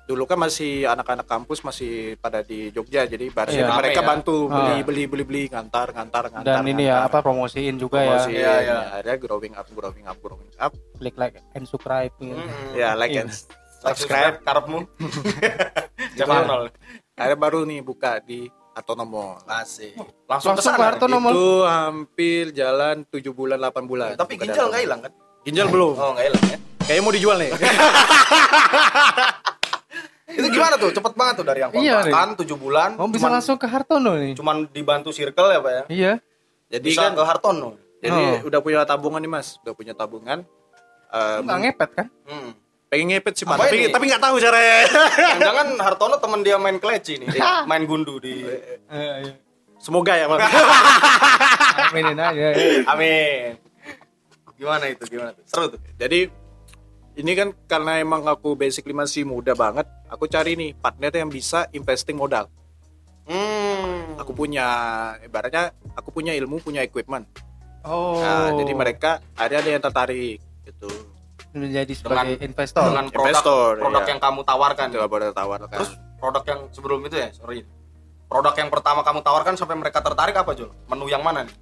dulu 0.06 0.22
kan 0.22 0.38
masih 0.38 0.84
anak-anak 0.84 1.24
kampus 1.24 1.60
masih 1.60 2.14
pada 2.16 2.40
di 2.40 2.70
Jogja 2.70 3.04
jadi 3.04 3.26
baratnya 3.28 3.60
Iya. 3.60 3.74
mereka 3.74 3.98
ya. 3.98 4.06
bantu 4.06 4.46
beli 4.46 4.72
Ah. 4.72 4.80
beli 4.80 5.02
beli 5.04 5.22
beli 5.22 5.42
ngantar 5.46 5.90
ngantar 5.90 6.22
ngantar 6.30 6.54
Dan 6.54 6.62
ini 6.64 6.84
ya 6.84 7.02
ngantar. 7.02 7.08
apa 7.08 7.16
promosiin 7.20 7.74
juga 7.74 8.00
Promosi, 8.00 8.30
ya. 8.30 8.32
Iya, 8.32 8.52
iya. 8.62 8.76
akhirnya 8.92 9.14
growing 9.18 9.52
up 9.52 9.66
growing 9.68 10.04
up 10.04 10.16
growing 10.16 10.50
up 10.56 10.72
Klik 10.96 11.12
like 11.16 11.36
and 11.52 11.64
subscribe 11.64 12.12
gitu. 12.16 12.32
Hmm. 12.32 12.72
ya 12.72 12.92
like 12.92 13.10
Iya. 13.10 13.20
and 13.20 13.28
Subscribe 13.76 13.76
subscribe 13.76 14.34
karepmu. 14.40 14.78
Jangan 16.16 16.44
nol. 16.44 16.62
akhirnya 17.12 17.36
baru 17.36 17.62
nih 17.62 17.80
buka 17.80 18.18
di 18.20 18.48
Atonomo 18.72 19.36
Asik. 19.44 19.92
Langsung, 20.24 20.52
Langsung 20.52 20.70
ke. 20.70 21.06
Nomor- 21.08 21.32
itu 21.32 21.46
hampir 21.64 22.42
jalan 22.52 23.04
7 23.04 23.32
bulan 23.32 23.56
8 23.58 23.84
bulan 23.84 24.14
Tapi 24.14 24.34
Buka 24.34 24.42
ginjal 24.44 24.64
nggak 24.68 24.82
hilang 24.82 25.00
kan? 25.00 25.10
Atonomo. 25.10 25.42
ginjal 25.42 25.66
belum 25.66 25.92
Oh, 25.94 26.10
nggak 26.12 26.24
hilang 26.24 26.44
ya. 26.46 26.58
kayaknya 26.80 27.00
mau 27.00 27.10
dijual 27.10 27.36
nih 27.36 27.50
Itu 30.26 30.46
gimana 30.48 30.74
tuh? 30.74 30.90
Cepet 30.90 31.12
banget 31.12 31.34
tuh 31.38 31.46
dari 31.46 31.60
yang 31.60 31.70
Iya, 31.70 32.02
kontrakan 32.02 32.28
7 32.34 32.56
bulan. 32.56 32.90
Oh 32.96 33.06
bisa 33.06 33.22
cuman, 33.22 33.32
langsung 33.34 33.56
ke 33.56 33.64
Hartono 33.64 34.12
nih. 34.16 34.34
cuman 34.34 34.66
dibantu 34.68 35.10
circle 35.10 35.48
ya, 35.48 35.58
Pak 35.58 35.70
ya. 35.70 35.82
Iya. 35.88 36.12
jadi 36.68 36.82
Bisa 36.84 37.02
kan 37.04 37.12
ke 37.14 37.22
Hartono. 37.22 37.78
jadi 37.96 38.22
Oh. 38.42 38.46
udah 38.46 38.60
punya 38.60 38.82
tabungan 38.82 39.18
nih 39.18 39.30
mas 39.30 39.56
udah 39.60 39.72
punya 39.72 39.92
tabungan 39.92 40.42
Eh, 41.06 41.38
Enggak 41.38 41.58
ngepet 41.64 41.90
kan? 41.92 42.06
Hmm. 42.24 42.50
pengen 42.86 43.06
ngepet 43.08 43.34
sih 43.34 43.42
mas 43.42 43.56
tapi 43.56 43.76
ini? 43.80 43.88
tapi 43.88 44.04
nggak 44.04 44.18
tahu 44.20 44.36
caranya 44.36 44.76
Jangan 45.40 45.66
Hartono 45.76 46.16
temen 46.16 46.40
dia 46.40 46.54
main 46.56 46.76
kleci 46.76 47.16
nih, 47.16 47.30
dia 47.30 47.42
main 47.70 47.82
gundu 47.82 48.18
di 48.18 48.42
iya. 48.42 49.32
semoga 49.76 50.12
ya 50.12 50.26
mas 50.26 50.42
Aminin 51.86 52.16
aja. 52.16 52.48
Amin. 52.88 53.56
Gimana 54.54 54.84
itu? 54.88 55.04
Gimana 55.06 55.30
tuh? 55.32 55.44
Seru 55.46 55.66
tuh. 55.68 55.80
jadi 55.94 56.26
ini 57.16 57.32
kan 57.32 57.48
karena 57.66 57.98
emang 57.98 58.22
aku 58.24 58.52
basically 58.54 58.92
masih 58.92 59.24
muda 59.24 59.52
banget 59.52 59.84
aku 60.06 60.24
cari 60.26 60.52
nih 60.52 60.70
partner 60.72 61.12
yang 61.12 61.28
bisa 61.28 61.66
investing 61.72 62.14
modal 62.14 62.46
Hmm. 63.26 64.14
aku 64.14 64.30
punya 64.30 64.66
ibaratnya 65.18 65.74
aku 65.92 66.14
punya 66.14 66.30
ilmu 66.32 66.60
punya 66.60 66.80
equipment 66.80 67.26
Oh. 67.82 68.18
Nah, 68.18 68.50
jadi 68.50 68.74
mereka 68.74 69.22
ada 69.34 69.58
ada 69.58 69.68
yang 69.68 69.78
tertarik 69.78 70.42
gitu 70.62 70.90
menjadi 71.52 71.94
sebagai 71.94 72.34
investor. 72.40 72.82
dengan 72.82 73.06
produk 73.06 73.30
Investor, 73.30 73.70
produk 73.78 74.02
iya. 74.02 74.10
yang 74.10 74.20
kamu 74.20 74.40
tawarkan 74.42 74.86
Coba 74.90 75.06
boleh 75.06 75.26
tawarkan. 75.30 75.70
terus 75.72 75.90
produk 76.16 76.44
yang 76.44 76.60
sebelum 76.70 76.98
itu 77.02 77.14
ya 77.14 77.30
sorry 77.30 77.62
produk 78.26 78.54
yang 78.54 78.70
pertama 78.70 79.02
kamu 79.02 79.22
tawarkan 79.22 79.54
sampai 79.54 79.74
mereka 79.74 80.02
tertarik 80.02 80.34
apa 80.34 80.50
Jul 80.52 80.70
menu 80.86 81.06
yang 81.06 81.22
mana 81.22 81.46
nih 81.46 81.56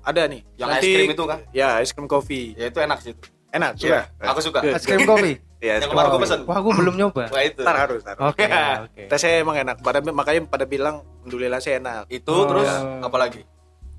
ada 0.00 0.24
nih. 0.24 0.40
Yang 0.56 0.68
es 0.72 0.82
krim 0.88 1.10
itu 1.10 1.24
kan? 1.26 1.38
Ya, 1.52 1.68
es 1.78 1.90
krim 1.92 2.06
kopi. 2.06 2.56
ya 2.56 2.70
itu 2.70 2.78
enak 2.80 2.98
sih 2.98 3.12
itu. 3.12 3.28
Enak, 3.48 3.70
Iya, 3.76 4.04
suka. 4.12 4.26
aku 4.26 4.40
suka. 4.42 4.58
Good, 4.60 4.74
Es 4.74 4.84
krim 4.84 5.02
kopi. 5.02 5.32
Iya, 5.58 5.72
Yang 5.74 5.80
krim 5.80 5.90
kemarin 5.90 6.10
kopi. 6.10 6.22
pesen. 6.22 6.40
Wah, 6.44 6.58
gue 6.58 6.74
belum 6.76 6.94
nyoba. 6.94 7.24
Wah 7.26 7.42
itu 7.42 7.60
Ntar 7.60 7.76
harus, 7.78 8.00
ntar. 8.02 8.16
Oke, 8.20 8.44
Ya. 8.44 8.84
oke. 8.84 9.02
Tesnya 9.08 9.30
emang 9.38 9.56
enak. 9.58 9.76
Pada 9.78 9.98
makanya 10.02 10.40
pada 10.44 10.64
bilang 10.64 10.96
alhamdulillah 11.18 11.58
sih 11.58 11.72
enak. 11.74 12.06
itu 12.08 12.28
Oh. 12.28 12.44
terus 12.46 12.68
apa 13.00 13.16
lagi 13.18 13.42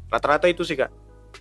Rata-rata 0.08 0.46
itu 0.46 0.62
sih, 0.64 0.74
Kak. 0.74 0.90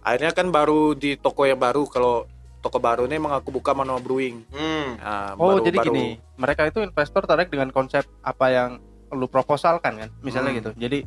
Akhirnya 0.02 0.30
kan 0.30 0.48
baru 0.48 0.92
di 0.92 1.16
toko 1.16 1.44
yang 1.44 1.56
baru 1.56 1.84
kalau 1.84 2.28
toko 2.58 2.76
baru 2.76 3.04
ini 3.04 3.16
emang 3.16 3.32
aku 3.34 3.48
buka 3.50 3.72
manual 3.72 3.96
brewing. 3.98 4.44
hmm. 4.46 4.88
Nah, 4.98 5.32
Oh, 5.34 5.56
baru- 5.56 5.64
jadi 5.64 5.76
baru- 5.78 5.88
gini, 5.88 6.06
mereka 6.34 6.62
itu 6.64 6.80
investor 6.80 7.22
tertarik 7.22 7.48
dengan 7.48 7.68
konsep 7.70 8.04
apa 8.20 8.46
yang 8.46 8.70
lu 9.08 9.24
proposalkan 9.24 9.96
kan, 9.96 10.08
misalnya 10.20 10.50
Hmm. 10.50 10.58
gitu. 10.58 10.70
Jadi 10.76 10.98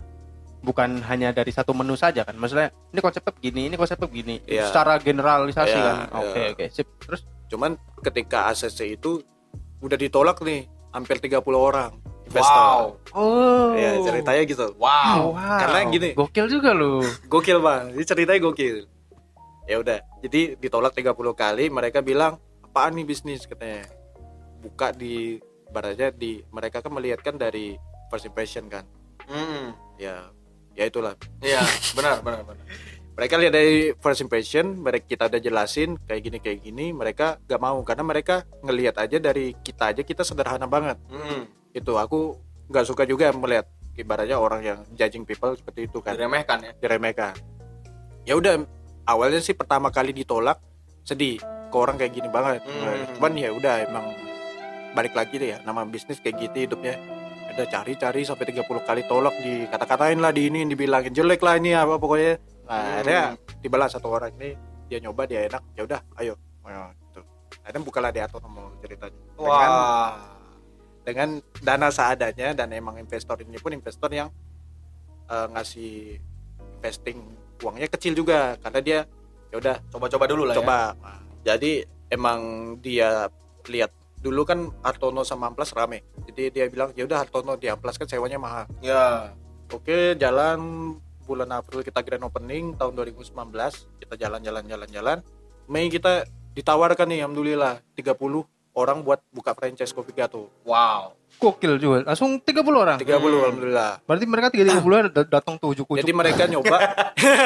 bukan 0.62 1.02
hanya 1.10 1.34
dari 1.34 1.50
satu 1.50 1.74
menu 1.74 1.98
saja 1.98 2.26
kan. 2.26 2.38
Maksudnya 2.38 2.70
ini 2.94 3.00
konsepnya 3.02 3.34
begini, 3.34 3.62
ini 3.70 3.76
konsepnya 3.78 4.08
begini. 4.08 4.36
Iya. 4.46 4.70
Secara 4.70 5.02
generalisasi 5.02 5.78
Iya, 5.78 5.86
kan. 5.86 5.98
Oke, 6.22 6.40
iya. 6.40 6.50
oke. 6.54 6.66
Sip. 6.70 6.88
Terus 7.02 7.22
Cuman 7.52 7.76
ketika 8.00 8.48
ACC 8.48 8.96
itu 8.96 9.20
udah 9.84 9.98
ditolak 10.00 10.40
nih 10.40 10.72
hampir 10.96 11.20
30 11.20 11.44
orang 11.52 11.92
investor. 12.24 12.56
wow 12.56 12.96
oh. 13.12 13.76
Ya, 13.76 14.00
ceritanya 14.00 14.44
gitu. 14.48 14.68
wow 14.80 15.36
Wow. 15.36 15.60
Karena 15.60 15.80
gini. 15.92 16.10
Gokil 16.16 16.48
juga 16.48 16.72
lu. 16.72 17.04
Gokil, 17.28 17.60
Bang. 17.60 17.92
Ini 17.92 18.04
ceritanya 18.08 18.40
gokil. 18.40 18.88
Ya 19.68 19.84
udah. 19.84 20.00
Jadi 20.24 20.56
ditolak 20.64 20.96
30 20.96 21.36
kali, 21.36 21.68
mereka 21.68 22.00
bilang, 22.00 22.40
"Apaan 22.64 22.96
nih 22.96 23.04
bisnis?" 23.04 23.44
katanya. 23.44 23.84
Buka 24.64 24.96
di 24.96 25.36
baratnya 25.76 26.16
di 26.16 26.40
mereka 26.56 26.80
kan 26.80 26.96
melihatkan 26.96 27.36
dari 27.36 27.76
first 28.08 28.32
impression 28.32 28.72
kan. 28.72 28.88
hmm. 29.28 29.76
Ya, 30.00 30.32
ya 30.76 30.86
itulah. 30.88 31.14
iya 31.44 31.62
benar 31.98 32.20
benar 32.24 32.42
benar. 32.48 32.66
Mereka 33.12 33.36
lihat 33.38 33.54
dari 33.54 33.92
first 34.00 34.24
impression 34.24 34.80
mereka 34.80 35.06
kita 35.06 35.28
udah 35.28 35.42
jelasin 35.44 36.00
kayak 36.08 36.22
gini 36.24 36.38
kayak 36.40 36.60
gini 36.64 36.86
mereka 36.96 37.38
gak 37.44 37.60
mau 37.60 37.78
karena 37.84 38.08
mereka 38.08 38.48
ngelihat 38.64 38.96
aja 38.98 39.20
dari 39.20 39.54
kita 39.62 39.92
aja 39.92 40.02
kita 40.02 40.24
sederhana 40.24 40.66
banget. 40.66 40.98
Hmm. 41.12 41.48
itu 41.72 41.96
aku 41.96 42.36
nggak 42.68 42.84
suka 42.84 43.08
juga 43.08 43.32
melihat 43.32 43.64
ibaratnya 43.96 44.36
orang 44.36 44.60
yang 44.60 44.80
judging 44.92 45.24
people 45.24 45.56
seperti 45.56 45.88
itu 45.88 46.04
kan. 46.04 46.20
Diremehkan 46.20 46.60
ya? 46.60 46.72
Diremehkan. 46.84 47.36
Ya 48.28 48.36
udah 48.36 48.68
awalnya 49.08 49.40
sih 49.40 49.56
pertama 49.56 49.88
kali 49.88 50.12
ditolak 50.12 50.60
sedih 51.08 51.40
ke 51.72 51.76
orang 51.80 51.96
kayak 51.96 52.12
gini 52.12 52.28
banget. 52.28 52.60
Hmm. 52.68 53.16
cuman 53.16 53.32
ya 53.40 53.50
udah 53.56 53.76
emang 53.88 54.06
balik 54.92 55.16
lagi 55.16 55.40
deh 55.40 55.56
ya 55.56 55.58
nama 55.64 55.88
bisnis 55.88 56.20
kayak 56.20 56.52
gitu 56.52 56.58
hidupnya 56.68 57.00
udah 57.52 57.68
cari-cari 57.68 58.22
sampai 58.24 58.46
30 58.50 58.64
kali 58.84 59.02
tolak 59.06 59.36
di 59.40 59.68
kata-katain 59.68 60.20
lah 60.20 60.32
di 60.32 60.48
ini 60.48 60.64
dibilangin 60.66 61.12
jelek 61.12 61.42
lah 61.44 61.56
ini 61.60 61.76
apa 61.76 61.96
pokoknya. 61.96 62.40
Nah, 62.66 62.72
Hmm. 62.72 62.92
akhirnya 62.96 63.22
dibalas 63.60 63.92
satu 63.92 64.08
orang 64.10 64.32
ini 64.40 64.56
dia 64.88 65.00
nyoba 65.00 65.24
dia 65.28 65.48
enak 65.48 65.64
ya 65.76 65.82
udah 65.84 66.00
ayo. 66.20 66.36
Ayo, 66.62 66.82
gitu. 67.10 67.22
akhirnya 67.66 67.82
bukalah 67.82 68.10
dia 68.14 68.24
atau 68.30 68.38
mau 68.46 68.70
ceritanya. 68.80 69.18
Dengan, 69.36 69.70
wah. 69.72 70.12
dengan 71.02 71.30
dana 71.60 71.88
seadanya 71.90 72.48
dan 72.54 72.70
emang 72.72 72.96
investor 73.02 73.36
ini 73.42 73.58
pun 73.58 73.74
investor 73.74 74.10
yang 74.14 74.30
eh, 75.28 75.48
ngasih 75.52 76.22
investing 76.80 77.18
uangnya 77.62 77.88
kecil 77.90 78.14
juga 78.14 78.58
karena 78.62 78.80
dia 78.82 79.00
ya 79.52 79.56
udah 79.60 79.76
coba-coba 79.92 80.26
dulu 80.30 80.44
lah 80.48 80.56
ya. 80.56 80.60
coba. 80.62 80.80
Nah, 80.98 81.20
jadi 81.44 81.72
emang 82.10 82.40
dia 82.80 83.28
lihat 83.68 83.92
dulu 84.22 84.46
kan 84.46 84.70
Hartono 84.86 85.26
sama 85.26 85.50
Amplas 85.50 85.74
rame. 85.74 86.06
Jadi 86.30 86.54
dia 86.54 86.66
bilang 86.70 86.94
ya 86.94 87.04
udah 87.10 87.26
Hartono 87.26 87.58
di 87.58 87.68
Amplas 87.68 87.98
kan 87.98 88.06
sewanya 88.06 88.38
mahal. 88.38 88.70
Ya. 88.80 89.34
Oke 89.74 90.14
jalan 90.16 90.94
bulan 91.26 91.50
April 91.54 91.82
kita 91.82 92.06
grand 92.06 92.28
opening 92.28 92.76
tahun 92.76 92.94
2019 92.98 93.32
kita 94.04 94.16
jalan-jalan 94.20 94.68
jalan-jalan 94.68 95.18
Mei 95.72 95.88
kita 95.88 96.28
ditawarkan 96.52 97.08
nih 97.08 97.24
alhamdulillah 97.24 97.80
30 97.96 98.20
orang 98.76 99.00
buat 99.00 99.24
buka 99.32 99.56
franchise 99.56 99.96
Kopi 99.96 100.12
Gato. 100.12 100.52
Wow 100.68 101.21
Gokil 101.42 101.74
juga. 101.76 102.06
Langsung 102.06 102.38
30 102.38 102.54
orang. 102.72 102.98
30 102.98 103.18
alhamdulillah 103.18 104.06
Berarti 104.06 104.26
mereka 104.26 104.48
30 104.48 104.78
bulan 104.80 105.02
datang 105.10 105.58
tuh 105.58 105.74
ujuk-ujuk. 105.74 105.98
jadi 105.98 106.14
mereka 106.14 106.46
nyoba 106.46 106.78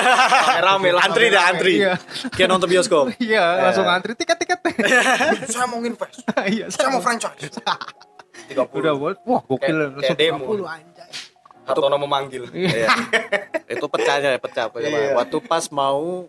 rame 0.66 0.92
lah 0.92 1.02
antri 1.02 1.28
dah 1.30 1.44
antri 1.48 1.74
Iya. 1.80 1.96
kayak 2.30 2.50
nonton 2.50 2.68
bioskop 2.68 3.16
Iya, 3.24 3.64
langsung 3.64 3.88
antri 3.88 4.12
tiket-tiket. 4.14 4.60
saya 5.48 5.64
mau 5.66 5.80
invest 5.80 6.28
Iya, 6.46 6.68
saya 6.68 6.92
mau 6.92 7.00
franchise 7.00 7.40
30 7.48 8.68
Udah, 8.70 8.94
Bos. 8.94 9.16
wah 9.24 9.42
gokil. 9.42 9.64
Kayak- 9.64 9.80
Langsung 9.96 10.04
kayak 10.12 10.18
demo. 10.20 10.44
30, 10.46 10.68
anjay. 10.68 11.10
Hartono 11.64 11.96
memanggil 11.98 12.44
Iya. 12.52 12.88
itu 13.66 13.86
pecahnya 13.88 14.36
pecah 14.38 14.68
pecah. 14.68 14.86
Iya. 14.86 15.16
waktu 15.16 15.38
pas 15.42 15.66
mau 15.70 16.28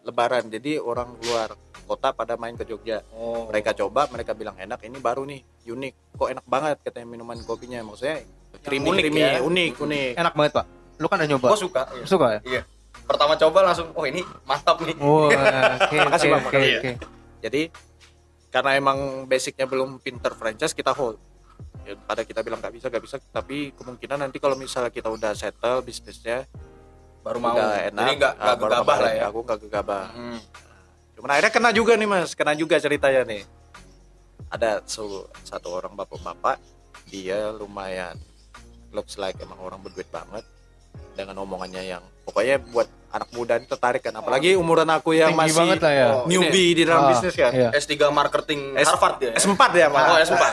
lebaran 0.00 0.46
jadi 0.46 0.78
orang 0.78 1.10
luar 1.18 1.52
kota 1.84 2.10
pada 2.10 2.34
main 2.34 2.52
ke 2.52 2.64
Jogja 2.64 3.04
oh 3.12 3.46
mereka 3.46 3.72
coba 3.72 4.08
mereka 4.08 4.32
bilang 4.32 4.56
enak 4.56 4.80
ini 4.80 4.98
baru 4.98 5.22
nih 5.22 5.40
unik 5.64 5.94
kok 6.12 6.28
enak 6.30 6.44
banget 6.44 6.76
katanya 6.80 7.06
minuman 7.06 7.38
kopinya 7.40 7.80
maksudnya 7.82 8.24
creamy 8.58 8.88
unik 8.88 9.02
creamy 9.04 9.20
ya. 9.20 9.40
unik 9.40 9.72
unik 9.78 10.12
Enak 10.16 10.32
banget, 10.32 10.52
Pak. 10.54 10.66
Lu 10.94 11.06
kan 11.06 11.16
udah 11.16 11.28
nyoba. 11.28 11.46
gua 11.46 11.58
suka 11.58 11.82
iya. 11.90 12.04
Suka 12.04 12.26
ya? 12.28 12.40
iya 12.44 12.62
pertama 13.04 13.34
coba 13.34 13.58
langsung 13.62 13.88
oh 13.90 14.04
ini 14.04 14.20
mantap 14.42 14.80
nih 14.80 14.96
Oh, 14.96 15.26
oke, 15.26 15.36
Makasih, 16.06 16.24
oke, 16.24 16.32
Bang. 16.32 16.42
oke, 16.42 16.56
Makasih. 16.56 16.74
oke. 16.74 16.90
jadi 17.40 17.62
karena 18.48 18.70
emang 18.74 18.98
basicnya 19.24 19.66
belum 19.66 19.98
pinter 19.98 20.32
franchise 20.32 20.70
kita 20.70 20.90
hold 20.90 21.18
ya, 21.82 21.98
pada 21.98 22.22
kita 22.22 22.40
bilang 22.40 22.58
nggak 22.58 22.72
bisa 22.72 22.86
nggak 22.86 23.02
bisa 23.02 23.18
tapi 23.28 23.74
kemungkinan 23.74 24.18
nanti 24.20 24.38
kalau 24.38 24.54
misalnya 24.54 24.88
kita 24.88 25.06
udah 25.06 25.34
settle 25.34 25.82
bisnisnya 25.82 26.46
baru 27.20 27.38
mau 27.38 27.52
udah 27.52 27.90
enak 27.90 28.00
jadi 28.00 28.12
nggak 28.14 28.32
nggak 28.36 28.56
baru 28.56 28.70
gegabah 28.70 28.96
lah 28.96 29.12
ya 29.12 29.24
aku 29.26 29.38
nggak 29.42 29.58
gegabah 29.60 30.04
Hmm. 30.08 30.38
Cuman 31.14 31.30
akhirnya 31.30 31.50
kena 31.50 31.70
juga 31.70 31.94
nih 31.94 32.06
mas, 32.06 32.32
kena 32.32 32.52
juga 32.52 32.76
ceritanya 32.76 33.22
nih. 33.24 33.42
Ada 34.48 34.82
su- 34.84 35.26
satu 35.42 35.72
orang 35.72 35.94
bapak-bapak, 35.94 36.58
dia 37.06 37.50
lumayan 37.50 38.18
looks 38.90 39.14
like 39.14 39.34
emang 39.36 39.58
orang 39.58 39.78
berduit 39.78 40.06
banget 40.06 40.46
dengan 41.12 41.34
omongannya 41.40 41.82
yang 41.88 42.02
pokoknya 42.22 42.62
buat 42.64 42.86
anak 43.08 43.30
muda 43.30 43.54
ini 43.54 43.66
tertarik 43.66 43.98
kan, 44.00 44.10
apalagi 44.12 44.54
umuran 44.54 44.86
aku 44.88 45.10
yang 45.12 45.30
Tinggi 45.30 45.42
masih 45.44 45.58
banget 45.60 45.78
lah 45.80 45.92
ya. 45.92 46.06
Oh, 46.12 46.24
newbie 46.24 46.70
di 46.72 46.82
dalam 46.82 47.02
Ah, 47.04 47.08
bisnis 47.08 47.34
kan. 47.34 47.50
Iya. 47.50 47.70
S3 47.72 47.90
marketing 48.08 48.60
S- 48.74 48.86
Harvard 48.88 49.18
ya 49.20 49.32
S4 49.34 49.62
ya 49.72 49.86
mas. 49.88 50.02
oh 50.04 50.18
S4 50.20 50.44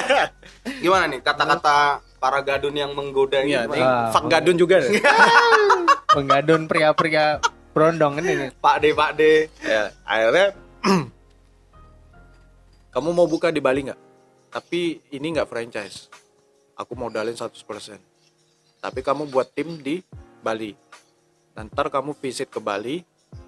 gimana 0.82 1.04
nih 1.06 1.20
kata-kata 1.20 1.76
para 2.16 2.38
gadun 2.40 2.72
yang 2.72 2.92
menggoda 2.92 3.40
ini 3.40 3.52
Iya, 3.52 3.66
Wah. 3.66 4.08
fuck 4.08 4.24
gadun 4.26 4.56
juga 4.56 4.80
nih. 4.80 5.00
Penggadun 6.12 6.64
pria-pria 6.64 7.40
berondong 7.72 8.20
ini 8.20 8.32
nih. 8.46 8.50
Pak 8.60 8.76
D 8.80 8.84
Pak 8.92 9.10
D 9.16 9.22
ya, 9.64 9.90
akhirnya 10.04 10.46
kamu 12.94 13.08
mau 13.16 13.26
buka 13.26 13.48
di 13.48 13.58
Bali 13.64 13.88
nggak? 13.88 14.00
Tapi 14.52 15.00
ini 15.16 15.26
nggak 15.32 15.48
franchise. 15.48 16.12
Aku 16.76 16.92
modalin 16.92 17.36
100%. 17.36 17.56
Tapi 18.82 19.00
kamu 19.00 19.32
buat 19.32 19.48
tim 19.56 19.80
di 19.80 20.04
Bali. 20.44 20.76
Nanti 21.56 21.72
kamu 21.72 22.16
visit 22.16 22.48
ke 22.48 22.60
Bali, 22.60 23.04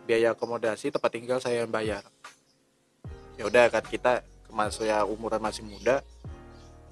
biaya 0.08 0.32
akomodasi, 0.32 0.92
tempat 0.92 1.10
tinggal 1.12 1.38
saya 1.40 1.64
yang 1.64 1.72
bayar. 1.72 2.04
Ya 3.36 3.48
udah 3.48 3.68
kan 3.72 3.84
kita 3.84 4.24
masih 4.52 4.86
ya 4.86 5.02
umuran 5.02 5.42
masih 5.42 5.66
muda, 5.66 6.04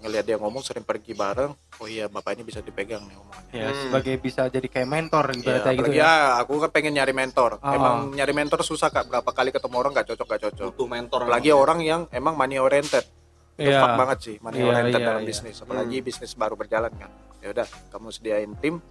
ngelihat 0.03 0.25
dia 0.25 0.37
ngomong 0.37 0.61
sering 0.61 0.83
pergi 0.83 1.15
bareng. 1.15 1.55
Oh 1.79 1.87
iya 1.87 2.11
bapak 2.11 2.35
ini 2.35 2.43
bisa 2.43 2.59
dipegang 2.59 3.07
nih 3.07 3.15
omongannya. 3.15 3.55
Ya, 3.55 3.69
Hmm. 3.71 3.81
sebagai 3.87 4.15
bisa 4.19 4.43
jadi 4.47 4.67
kayak 4.67 4.85
mentor 4.85 5.25
Iya, 5.31 5.39
gitu 5.73 5.91
ya. 5.95 6.03
ya, 6.03 6.13
aku 6.37 6.59
kan 6.59 6.71
pengen 6.71 6.93
nyari 6.93 7.15
mentor. 7.15 7.57
Ah. 7.59 7.73
Emang 7.73 7.97
nyari 8.11 8.35
mentor 8.35 8.61
susah 8.61 8.91
kak. 8.91 9.07
Berapa 9.07 9.31
kali 9.31 9.49
ketemu 9.49 9.75
orang 9.75 9.93
nggak 9.95 10.09
cocok 10.11 10.27
nggak 10.27 10.43
cocok. 10.43 10.69
butuh 10.75 10.89
mentor 10.91 11.19
Apalagi 11.25 11.51
orang 11.51 11.79
yang 11.81 12.01
emang 12.11 12.35
money 12.35 12.59
oriented. 12.59 13.07
Itu 13.53 13.69
Iya. 13.69 13.79
fuck 13.79 13.95
banget 13.97 14.19
sih 14.21 14.37
money 14.41 14.59
Iya, 14.59 14.69
oriented 14.69 14.99
iya, 14.99 15.07
dalam 15.07 15.23
iya. 15.23 15.29
bisnis. 15.29 15.57
Apalagi 15.63 15.97
bisnis 16.03 16.33
baru 16.35 16.55
berjalan 16.59 16.93
kan. 16.93 17.11
Ya 17.39 17.49
udah, 17.51 17.67
kamu 17.89 18.09
sediain 18.11 18.53
tim, 18.59 18.83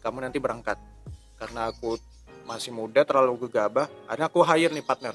kamu 0.00 0.16
nanti 0.22 0.38
berangkat. 0.38 0.80
Karena 1.36 1.68
aku 1.68 2.00
masih 2.44 2.70
muda 2.70 3.02
terlalu 3.02 3.44
gegabah, 3.44 3.90
akhirnya 4.06 4.26
aku 4.26 4.40
hire 4.40 4.72
nih 4.72 4.80
partner. 4.80 5.12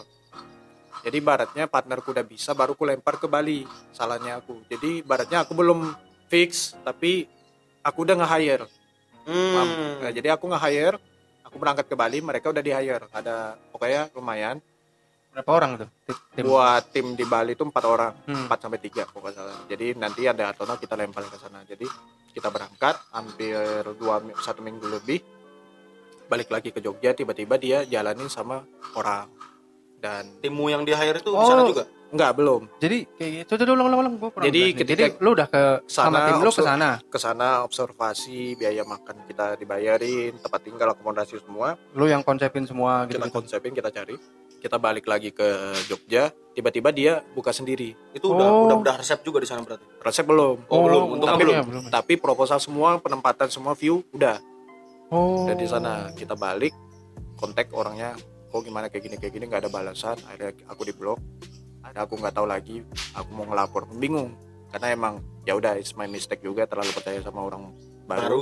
Jadi 1.02 1.18
baratnya 1.18 1.66
partnerku 1.66 2.14
udah 2.14 2.26
bisa, 2.26 2.54
baru 2.54 2.78
aku 2.78 2.86
lempar 2.86 3.18
ke 3.18 3.26
Bali. 3.26 3.66
Salahnya 3.90 4.38
aku. 4.38 4.62
Jadi 4.70 5.02
baratnya 5.02 5.42
aku 5.42 5.58
belum 5.58 5.90
fix, 6.30 6.78
tapi 6.86 7.26
aku 7.82 8.06
udah 8.06 8.16
nge-hire. 8.22 8.66
Hmm. 9.26 9.98
Nah, 10.02 10.12
jadi 10.14 10.34
aku 10.38 10.46
nge-hire, 10.50 10.98
aku 11.42 11.56
berangkat 11.58 11.86
ke 11.90 11.96
Bali, 11.98 12.22
mereka 12.22 12.54
udah 12.54 12.62
di-hire. 12.62 13.06
Ada 13.10 13.58
pokoknya 13.74 14.14
lumayan. 14.14 14.62
Berapa 15.32 15.52
orang 15.52 15.72
tuh? 15.80 15.90
Tim- 16.06 16.24
tim? 16.36 16.44
Buat 16.44 16.84
tim 16.92 17.08
di 17.16 17.24
Bali 17.24 17.56
itu 17.56 17.64
empat 17.64 17.84
orang, 17.88 18.14
Hmm. 18.28 18.46
4 18.52 18.68
sampai 18.68 18.80
3 18.84 19.08
kalau 19.08 19.24
nggak 19.24 19.36
salah. 19.36 19.58
Jadi 19.66 19.88
nanti 19.96 20.28
ada 20.28 20.52
Atono 20.52 20.76
kita 20.76 21.00
lempar 21.00 21.24
ke 21.26 21.40
sana. 21.40 21.64
Jadi 21.64 21.88
kita 22.36 22.52
berangkat 22.52 22.96
hampir 23.12 23.56
dua 24.00 24.24
satu 24.40 24.64
minggu 24.64 24.88
lebih 24.88 25.20
balik 26.32 26.48
lagi 26.48 26.72
ke 26.72 26.80
Jogja 26.80 27.12
tiba-tiba 27.12 27.60
dia 27.60 27.84
jalanin 27.84 28.32
sama 28.32 28.64
orang 28.96 29.28
dan 30.02 30.28
timmu 30.42 30.68
yang 30.68 30.84
di 30.84 30.92
hire 30.92 31.22
itu 31.22 31.30
Oh. 31.32 31.40
di 31.40 31.48
sana 31.48 31.64
juga 31.64 31.86
Enggak, 32.12 32.32
belum. 32.36 32.62
Jadi 32.76 33.08
kayak 33.16 33.48
coba 33.48 33.58
coba 33.64 33.72
ulang 33.72 33.88
ulang 33.88 34.00
ulang 34.04 34.14
Jadi 34.44 34.62
ketika 34.76 35.08
Jadi 35.08 35.24
lu 35.24 35.30
udah 35.32 35.48
ke 35.48 35.64
sama 35.88 36.12
sana, 36.12 36.28
tim 36.28 36.36
lu 36.44 36.52
ke 36.52 36.62
sana. 36.62 36.90
Ke 37.08 37.20
sana 37.24 37.48
observasi, 37.64 38.60
biaya 38.60 38.84
makan 38.84 39.24
kita 39.32 39.56
dibayarin, 39.56 40.36
tempat 40.36 40.60
tinggal, 40.60 40.92
akomodasi 40.92 41.40
semua. 41.40 41.80
Lu 41.96 42.12
yang 42.12 42.20
konsepin 42.20 42.68
semua 42.68 43.08
gitu. 43.08 43.16
Kita 43.16 43.32
konsepin, 43.32 43.72
kita 43.72 43.96
cari. 43.96 44.20
Kita 44.60 44.76
balik 44.76 45.08
lagi 45.08 45.32
ke 45.32 45.72
Jogja, 45.88 46.36
tiba-tiba 46.52 46.92
dia 46.92 47.24
buka 47.32 47.56
sendiri. 47.56 47.96
Itu 48.12 48.36
udah 48.36 48.46
Oh. 48.46 48.68
udah 48.68 48.78
udah 48.84 48.94
resep 49.00 49.24
juga 49.24 49.40
di 49.40 49.48
sana 49.48 49.64
berarti. 49.64 49.88
Resep 50.04 50.28
belum. 50.28 50.68
Oh, 50.68 50.84
belum. 50.84 51.04
Untungnya 51.16 51.32
tapi, 51.34 51.44
belum. 51.48 51.56
ya, 51.56 51.64
belum. 51.64 51.84
tapi 51.88 52.14
proposal 52.20 52.60
semua, 52.60 53.00
penempatan 53.00 53.48
semua, 53.48 53.72
view 53.72 54.04
udah. 54.12 54.36
Oh. 55.08 55.48
Udah 55.48 55.56
di 55.56 55.64
sana. 55.64 56.12
Kita 56.12 56.36
balik, 56.36 56.76
kontak 57.40 57.72
orangnya, 57.72 58.20
kok 58.52 58.62
gimana 58.62 58.92
kayak 58.92 59.04
gini 59.08 59.16
kayak 59.16 59.34
gini 59.34 59.46
nggak 59.48 59.64
ada 59.64 59.72
balasan. 59.72 60.20
Akhirnya 60.28 60.52
aku 60.68 60.82
di 60.84 60.92
blok. 60.92 61.20
Ada 61.82 62.06
aku 62.06 62.20
nggak 62.20 62.36
tahu 62.36 62.46
lagi. 62.46 62.84
Aku 63.16 63.30
mau 63.32 63.48
ngelapor, 63.48 63.88
bingung. 63.96 64.36
Karena 64.70 64.92
emang 64.92 65.14
ya 65.44 65.56
udah 65.56 65.76
it's 65.76 65.96
my 65.96 66.06
mistake 66.06 66.40
juga 66.40 66.68
terlalu 66.68 66.92
percaya 66.92 67.20
sama 67.20 67.42
orang 67.42 67.72
baru. 68.06 68.22
Baru. 68.22 68.40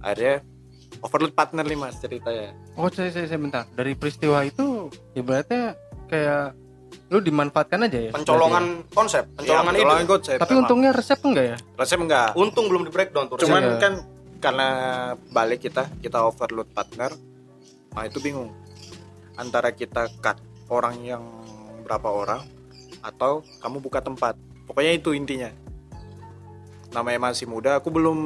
Akhirnya 0.00 0.42
overload 1.02 1.34
partner 1.34 1.62
nih 1.62 1.76
mas 1.76 1.98
ceritanya. 1.98 2.54
Oh, 2.74 2.88
saya, 2.88 3.10
saya, 3.10 3.26
saya 3.26 3.38
bentar. 3.38 3.66
Dari 3.68 3.92
peristiwa 3.92 4.40
itu 4.42 4.88
ibaratnya 5.12 5.74
kayak 6.06 6.54
lu 7.06 7.18
dimanfaatkan 7.18 7.86
aja 7.86 7.98
ya. 7.98 8.10
Pencolongan 8.10 8.82
konsep, 8.90 9.22
pencolongan 9.34 9.46
Iya, 9.68 9.70
ide. 9.70 9.78
pencolongan 9.78 10.06
konsep, 10.08 10.36
Tapi 10.38 10.50
emang. 10.50 10.62
untungnya 10.64 10.90
resep 10.90 11.18
enggak 11.20 11.46
ya? 11.46 11.56
resep 11.78 11.98
enggak. 12.00 12.28
Untung 12.34 12.64
belum 12.66 12.82
di 12.82 12.90
breakdown 12.90 13.24
tuh. 13.26 13.36
Cuman 13.38 13.62
Iya. 13.62 13.78
kan 13.78 13.92
karena 14.36 14.68
balik 15.30 15.62
kita 15.62 15.86
kita 15.98 16.18
overload 16.20 16.66
partner, 16.68 17.10
nah 17.90 18.02
itu 18.02 18.18
bingung 18.18 18.50
antara 19.36 19.72
kita 19.72 20.08
cut 20.20 20.40
orang 20.68 21.00
yang 21.04 21.22
berapa 21.86 22.08
orang 22.10 22.42
atau 23.04 23.46
kamu 23.62 23.78
buka 23.78 24.02
tempat. 24.02 24.34
Pokoknya 24.66 24.98
itu 24.98 25.14
intinya. 25.14 25.52
Namanya 26.90 27.30
masih 27.30 27.46
muda, 27.46 27.78
aku 27.78 27.92
belum 27.94 28.18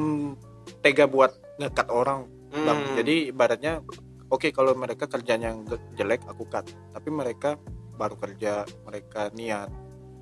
tega 0.81 1.05
buat 1.05 1.35
ngekat 1.61 1.87
orang, 1.93 2.25
Bang. 2.49 2.79
Hmm. 2.81 2.95
Jadi 2.97 3.29
ibaratnya 3.29 3.85
oke 4.31 4.49
kalau 4.49 4.73
mereka 4.73 5.05
kerjanya 5.05 5.53
jelek 5.93 6.25
aku 6.25 6.49
cut, 6.49 6.65
tapi 6.95 7.09
mereka 7.13 7.61
baru 7.99 8.17
kerja, 8.17 8.65
mereka 8.87 9.29
niat. 9.35 9.69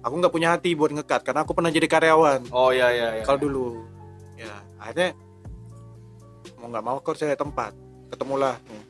Aku 0.04 0.16
nggak 0.20 0.34
punya 0.34 0.56
hati 0.56 0.76
buat 0.76 0.92
ngekat 0.96 1.28
karena 1.28 1.44
aku 1.44 1.52
pernah 1.52 1.68
jadi 1.68 1.84
karyawan 1.84 2.56
Oh 2.56 2.72
iya 2.72 2.88
iya 2.88 3.20
iya. 3.20 3.24
kalau 3.28 3.36
dulu 3.36 3.84
ya 4.40 4.56
akhirnya 4.80 5.12
mau 6.56 6.72
nggak 6.72 6.84
mau 6.88 6.96
aku 7.04 7.12
harus 7.12 7.20
cari 7.20 7.36
tempat 7.36 7.76
ketemulah 8.08 8.56
nih, 8.64 8.84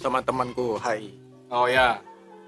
sama 0.00 0.24
temanku 0.24 0.80
Hai 0.80 1.12
Oh 1.50 1.66
iya, 1.66 1.98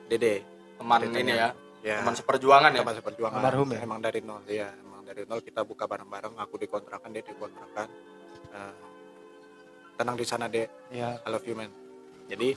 Dede 0.06 0.40
teman 0.78 0.98
Ceritanya. 1.00 1.20
ini 1.20 1.32
ya. 1.36 1.48
ya 1.84 1.96
Teman 2.00 2.14
seperjuangan 2.14 2.70
ya. 2.70 2.80
teman 2.80 2.96
seperjuangan 2.96 3.38
Almarhum 3.38 3.68
ya? 3.68 3.80
emang 3.82 4.00
dari 4.00 4.20
nol 4.20 4.40
ya 4.46 4.68
emang 4.72 5.02
dari 5.02 5.22
nol 5.22 5.40
kita 5.40 5.60
buka 5.62 5.84
bareng-bareng 5.84 6.34
aku 6.36 6.54
dikontrakan 6.58 7.10
dia 7.10 7.22
dikontrakan 7.22 7.88
Eh, 8.52 8.74
tenang 9.94 10.12
di 10.12 10.24
sana 10.24 10.44
dek 10.44 10.68
Ya. 10.88 11.16
I 11.18 11.28
love 11.28 11.44
you 11.44 11.52
man 11.52 11.72
jadi 12.26 12.52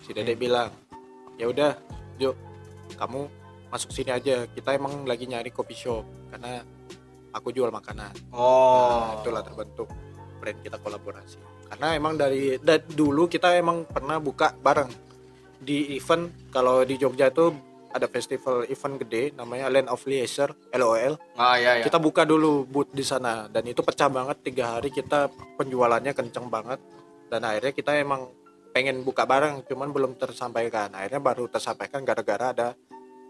si 0.00 0.10
Dede 0.10 0.34
bilang 0.34 0.70
ya 1.34 1.46
udah 1.46 1.74
yuk 2.16 2.34
kamu 2.94 3.26
masuk 3.68 3.90
sini 3.90 4.10
aja 4.10 4.46
kita 4.48 4.70
emang 4.72 5.02
lagi 5.04 5.26
nyari 5.26 5.50
coffee 5.50 5.74
shop 5.76 6.02
karena 6.30 6.62
aku 7.30 7.50
jual 7.50 7.70
makanan 7.70 8.10
Oh. 8.30 8.78
Nah, 8.84 9.22
itulah 9.22 9.42
terbentuk 9.42 9.86
brand 10.36 10.58
kita 10.60 10.78
kolaborasi. 10.78 11.38
Karena 11.74 11.98
emang 11.98 12.14
dari, 12.14 12.54
dari 12.62 12.86
dulu 12.86 13.26
kita 13.26 13.58
emang 13.58 13.82
pernah 13.82 14.22
buka 14.22 14.54
bareng 14.54 14.86
di 15.58 15.98
event 15.98 16.30
kalau 16.54 16.86
di 16.86 16.94
Jogja 16.94 17.34
itu 17.34 17.50
ada 17.90 18.06
festival 18.06 18.62
event 18.70 18.94
gede 19.02 19.34
namanya 19.34 19.66
Land 19.66 19.90
of 19.90 20.06
Leisure 20.06 20.54
LOL. 20.70 21.18
Ah 21.34 21.58
iya 21.58 21.78
iya. 21.78 21.82
Kita 21.82 21.98
buka 21.98 22.22
dulu 22.22 22.62
booth 22.62 22.94
di 22.94 23.02
sana 23.02 23.50
dan 23.50 23.66
itu 23.66 23.82
pecah 23.82 24.06
banget 24.06 24.38
tiga 24.46 24.78
hari 24.78 24.94
kita 24.94 25.26
penjualannya 25.58 26.14
kenceng 26.14 26.46
banget 26.46 26.78
dan 27.26 27.42
akhirnya 27.42 27.74
kita 27.74 27.98
emang 27.98 28.30
pengen 28.70 29.02
buka 29.02 29.26
bareng 29.26 29.66
cuman 29.66 29.90
belum 29.90 30.14
tersampaikan. 30.14 30.94
Akhirnya 30.94 31.18
baru 31.18 31.50
tersampaikan 31.50 32.06
gara-gara 32.06 32.54
ada 32.54 32.68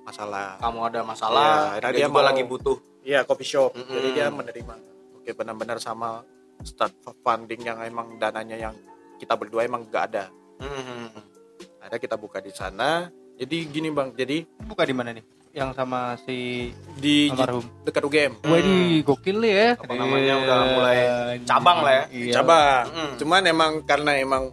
masalah. 0.05 0.61
kamu 0.61 0.81
ada 0.85 1.01
masalah, 1.01 1.81
akhirnya 1.81 1.93
dia, 1.93 1.97
dia 1.97 2.09
juga 2.13 2.21
mau- 2.21 2.29
lagi 2.29 2.43
butuh. 2.45 2.77
Iya 3.05 3.25
coffee 3.25 3.49
shop. 3.49 3.73
Mm-mm. 3.73 3.89
Jadi 3.89 4.09
dia 4.13 4.29
menerima. 4.29 4.75
Oke 5.17 5.33
benar-benar 5.33 5.81
sama 5.81 6.21
start 6.65 6.93
funding 7.21 7.63
yang 7.63 7.79
emang 7.81 8.17
dananya 8.17 8.57
yang 8.59 8.75
kita 9.17 9.37
berdua 9.37 9.63
emang 9.63 9.87
gak 9.87 10.05
ada. 10.11 10.25
Hmm. 10.59 11.13
Ada 11.79 11.97
kita 11.97 12.17
buka 12.17 12.41
di 12.41 12.51
sana. 12.51 13.07
Jadi 13.35 13.69
gini 13.69 13.89
bang. 13.89 14.11
Jadi 14.11 14.43
Buka 14.65 14.83
di 14.83 14.93
mana 14.93 15.13
nih? 15.13 15.25
Yang 15.55 15.71
sama 15.77 16.19
si 16.19 16.71
di 16.99 17.31
almarhum. 17.31 17.63
dekat 17.85 18.03
UGM. 18.03 18.33
Wah, 18.43 18.59
ini 18.59 18.75
gokil 19.01 19.39
ya. 19.39 19.79
Apa 19.79 19.93
namanya, 19.93 20.35
udah 20.37 20.59
mulai 20.73 20.99
cabang 21.45 21.79
lah 21.79 21.93
ya. 21.93 22.05
Iya. 22.11 22.33
Coba. 22.35 22.59
Mm. 22.89 23.13
Cuman 23.21 23.43
emang 23.45 23.73
karena 23.85 24.13
emang 24.19 24.45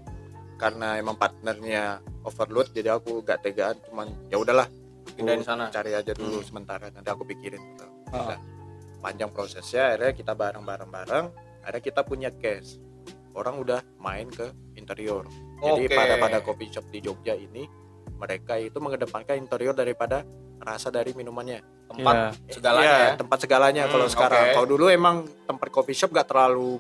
karena 0.56 0.88
emang 0.96 1.18
partnernya 1.18 1.84
overload 2.22 2.70
jadi 2.70 2.94
aku 2.94 3.26
gak 3.26 3.42
tegaan 3.42 3.74
cuman 3.82 4.06
ya 4.30 4.38
udahlah 4.38 4.70
Pindahin 5.12 5.42
sana. 5.42 5.74
cari 5.74 5.90
aja 5.92 6.14
dulu 6.14 6.38
Hmm. 6.38 6.46
sementara 6.46 6.86
nanti 6.88 7.10
aku 7.10 7.26
pikirin 7.26 7.58
Ah. 8.14 8.30
Udah. 8.30 8.40
panjang 9.02 9.34
prosesnya 9.34 9.90
akhirnya 9.90 10.14
kita 10.14 10.38
bareng-bareng 10.38 10.86
bareng 10.88 11.26
akhirnya 11.62 11.84
kita 11.84 12.02
punya 12.02 12.30
cash 12.32 12.78
orang 13.32 13.58
udah 13.58 13.80
main 13.98 14.28
ke 14.28 14.46
interior 14.74 15.26
jadi 15.58 15.88
pada 15.90 16.14
pada 16.18 16.38
coffee 16.40 16.68
shop 16.68 16.86
di 16.88 17.00
Jogja 17.00 17.34
ini 17.34 17.66
mereka 18.14 18.56
itu 18.56 18.78
mengedepankan 18.78 19.34
interior 19.36 19.72
daripada 19.72 20.22
rasa 20.58 20.90
dari 20.90 21.12
minumannya 21.12 21.62
Tempat 21.88 22.16
Iya. 22.16 22.30
segalanya 22.50 22.96
ya. 22.96 23.12
tempat 23.16 23.38
segalanya 23.38 23.84
Hmm, 23.84 23.92
kalau 23.92 24.08
sekarang 24.08 24.44
oke. 24.44 24.54
kalau 24.54 24.68
dulu 24.70 24.86
emang 24.88 25.16
tempat 25.44 25.68
coffee 25.70 25.92
shop 25.94 26.12
gak 26.12 26.24
terlalu 26.26 26.80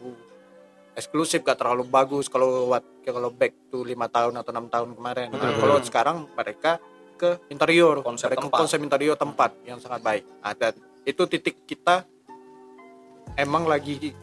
eksklusif 0.92 1.42
gak 1.42 1.58
terlalu 1.58 1.84
bagus 1.86 2.26
kalau 2.26 2.72
kalau 3.02 3.28
back 3.30 3.52
to 3.68 3.82
lima 3.82 4.08
tahun 4.08 4.36
atau 4.36 4.52
enam 4.52 4.68
tahun 4.68 4.90
kemarin 4.94 5.28
Nah, 5.30 5.52
Hmm. 5.52 5.60
kalau 5.60 5.76
sekarang 5.80 6.18
mereka 6.30 6.80
ke 7.14 7.38
interior 7.48 8.00
Konsep 8.02 8.28
mereka 8.28 8.46
tempat. 8.46 8.60
konsep 8.60 8.80
interior 8.80 9.16
tempat 9.16 9.52
yang 9.62 9.78
sangat 9.78 10.00
baik 10.02 10.24
nah, 10.38 10.54
dan 10.54 10.74
itu 11.04 11.22
titik 11.28 11.56
kita 11.66 12.08
emang 13.36 13.64
lagi 13.64 14.16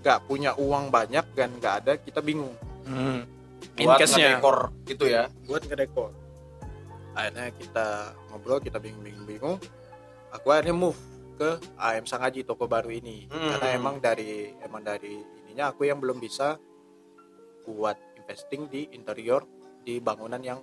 gak 0.00 0.24
punya 0.24 0.52
uang 0.54 0.88
banyak 0.88 1.24
dan 1.32 1.50
gak 1.56 1.74
ada 1.82 1.92
kita 1.96 2.20
bingung 2.20 2.52
Hmm. 2.86 3.26
Buat 3.76 3.98
ngedekor 4.00 4.70
gitu 4.84 5.04
ya. 5.04 5.26
buat 5.44 5.60
ngedekor 5.60 6.14
akhirnya 7.12 7.48
kita 7.50 7.86
ngobrol 8.28 8.60
kita 8.60 8.76
bingung-bingung 8.76 9.56
aku 10.30 10.46
akhirnya 10.48 10.72
move 10.72 10.96
ke 11.34 11.56
AM 11.76 12.04
Sangaji 12.04 12.42
toko 12.42 12.64
baru 12.64 12.88
ini 12.88 13.26
Hmm. 13.26 13.50
karena 13.52 13.68
emang 13.74 13.96
dari 13.98 14.54
emang 14.58 14.80
dari 14.80 15.16
ininya 15.42 15.68
aku 15.68 15.82
yang 15.82 15.96
belum 15.96 16.16
bisa 16.16 16.56
buat 17.64 17.96
investing 18.16 18.68
di 18.68 18.86
interior 18.92 19.42
di 19.80 19.98
bangunan 19.98 20.38
yang 20.38 20.60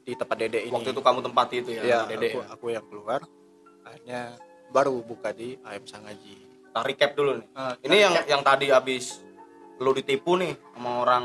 di 0.00 0.12
tempat 0.12 0.36
dede 0.38 0.62
ini 0.62 0.70
Waktu 0.70 0.92
itu 0.92 1.00
kamu 1.00 1.20
tempati 1.22 1.56
itu 1.58 1.70
ya, 1.74 1.82
ya 1.82 1.98
Dede. 2.04 2.28
aku, 2.30 2.38
ya. 2.38 2.46
aku 2.46 2.66
yang 2.70 2.84
keluar 2.84 3.20
akhirnya 3.82 4.20
baru 4.68 5.00
buka 5.00 5.32
di 5.32 5.56
AM 5.60 5.82
Sangaji 5.82 6.36
Kita 6.74 6.82
recap 6.82 7.14
dulu 7.14 7.38
nih. 7.38 7.46
Nah, 7.54 7.78
Ini 7.78 7.96
yang 8.02 8.14
yang 8.26 8.42
tadi 8.42 8.66
abis 8.66 9.22
lu 9.78 9.94
ditipu 9.94 10.34
nih 10.34 10.58
sama 10.74 11.06
orang 11.06 11.24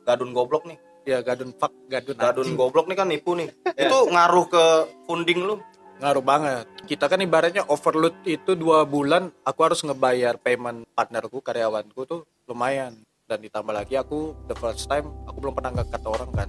gadun 0.00 0.30
goblok 0.30 0.62
nih. 0.64 0.78
ya 1.02 1.18
gadun 1.18 1.50
fuck 1.52 1.74
gadun 1.84 2.14
Gadun 2.14 2.46
anjing. 2.46 2.54
goblok 2.54 2.86
nih 2.86 2.94
kan 2.94 3.10
nipu 3.10 3.34
nih. 3.34 3.50
Itu 3.76 4.06
ngaruh 4.06 4.46
ke 4.46 4.64
funding 5.04 5.42
lu. 5.42 5.58
ngaruh 5.94 6.22
banget 6.22 6.66
kita 6.86 7.06
kan 7.06 7.18
ibaratnya 7.18 7.66
overload 7.66 8.14
itu 8.24 8.54
dua 8.54 8.82
bulan 8.82 9.30
aku 9.42 9.60
harus 9.62 9.78
ngebayar 9.80 10.34
payment 10.36 10.82
partnerku 10.90 11.38
karyawanku 11.38 12.02
tuh 12.02 12.22
lumayan 12.46 12.98
dan 13.24 13.38
ditambah 13.38 13.70
lagi 13.70 13.94
aku 13.94 14.34
the 14.46 14.54
first 14.54 14.86
time 14.86 15.06
aku 15.24 15.38
belum 15.38 15.54
pernah 15.54 15.70
ngekat 15.72 16.02
orang 16.02 16.30
kan 16.34 16.48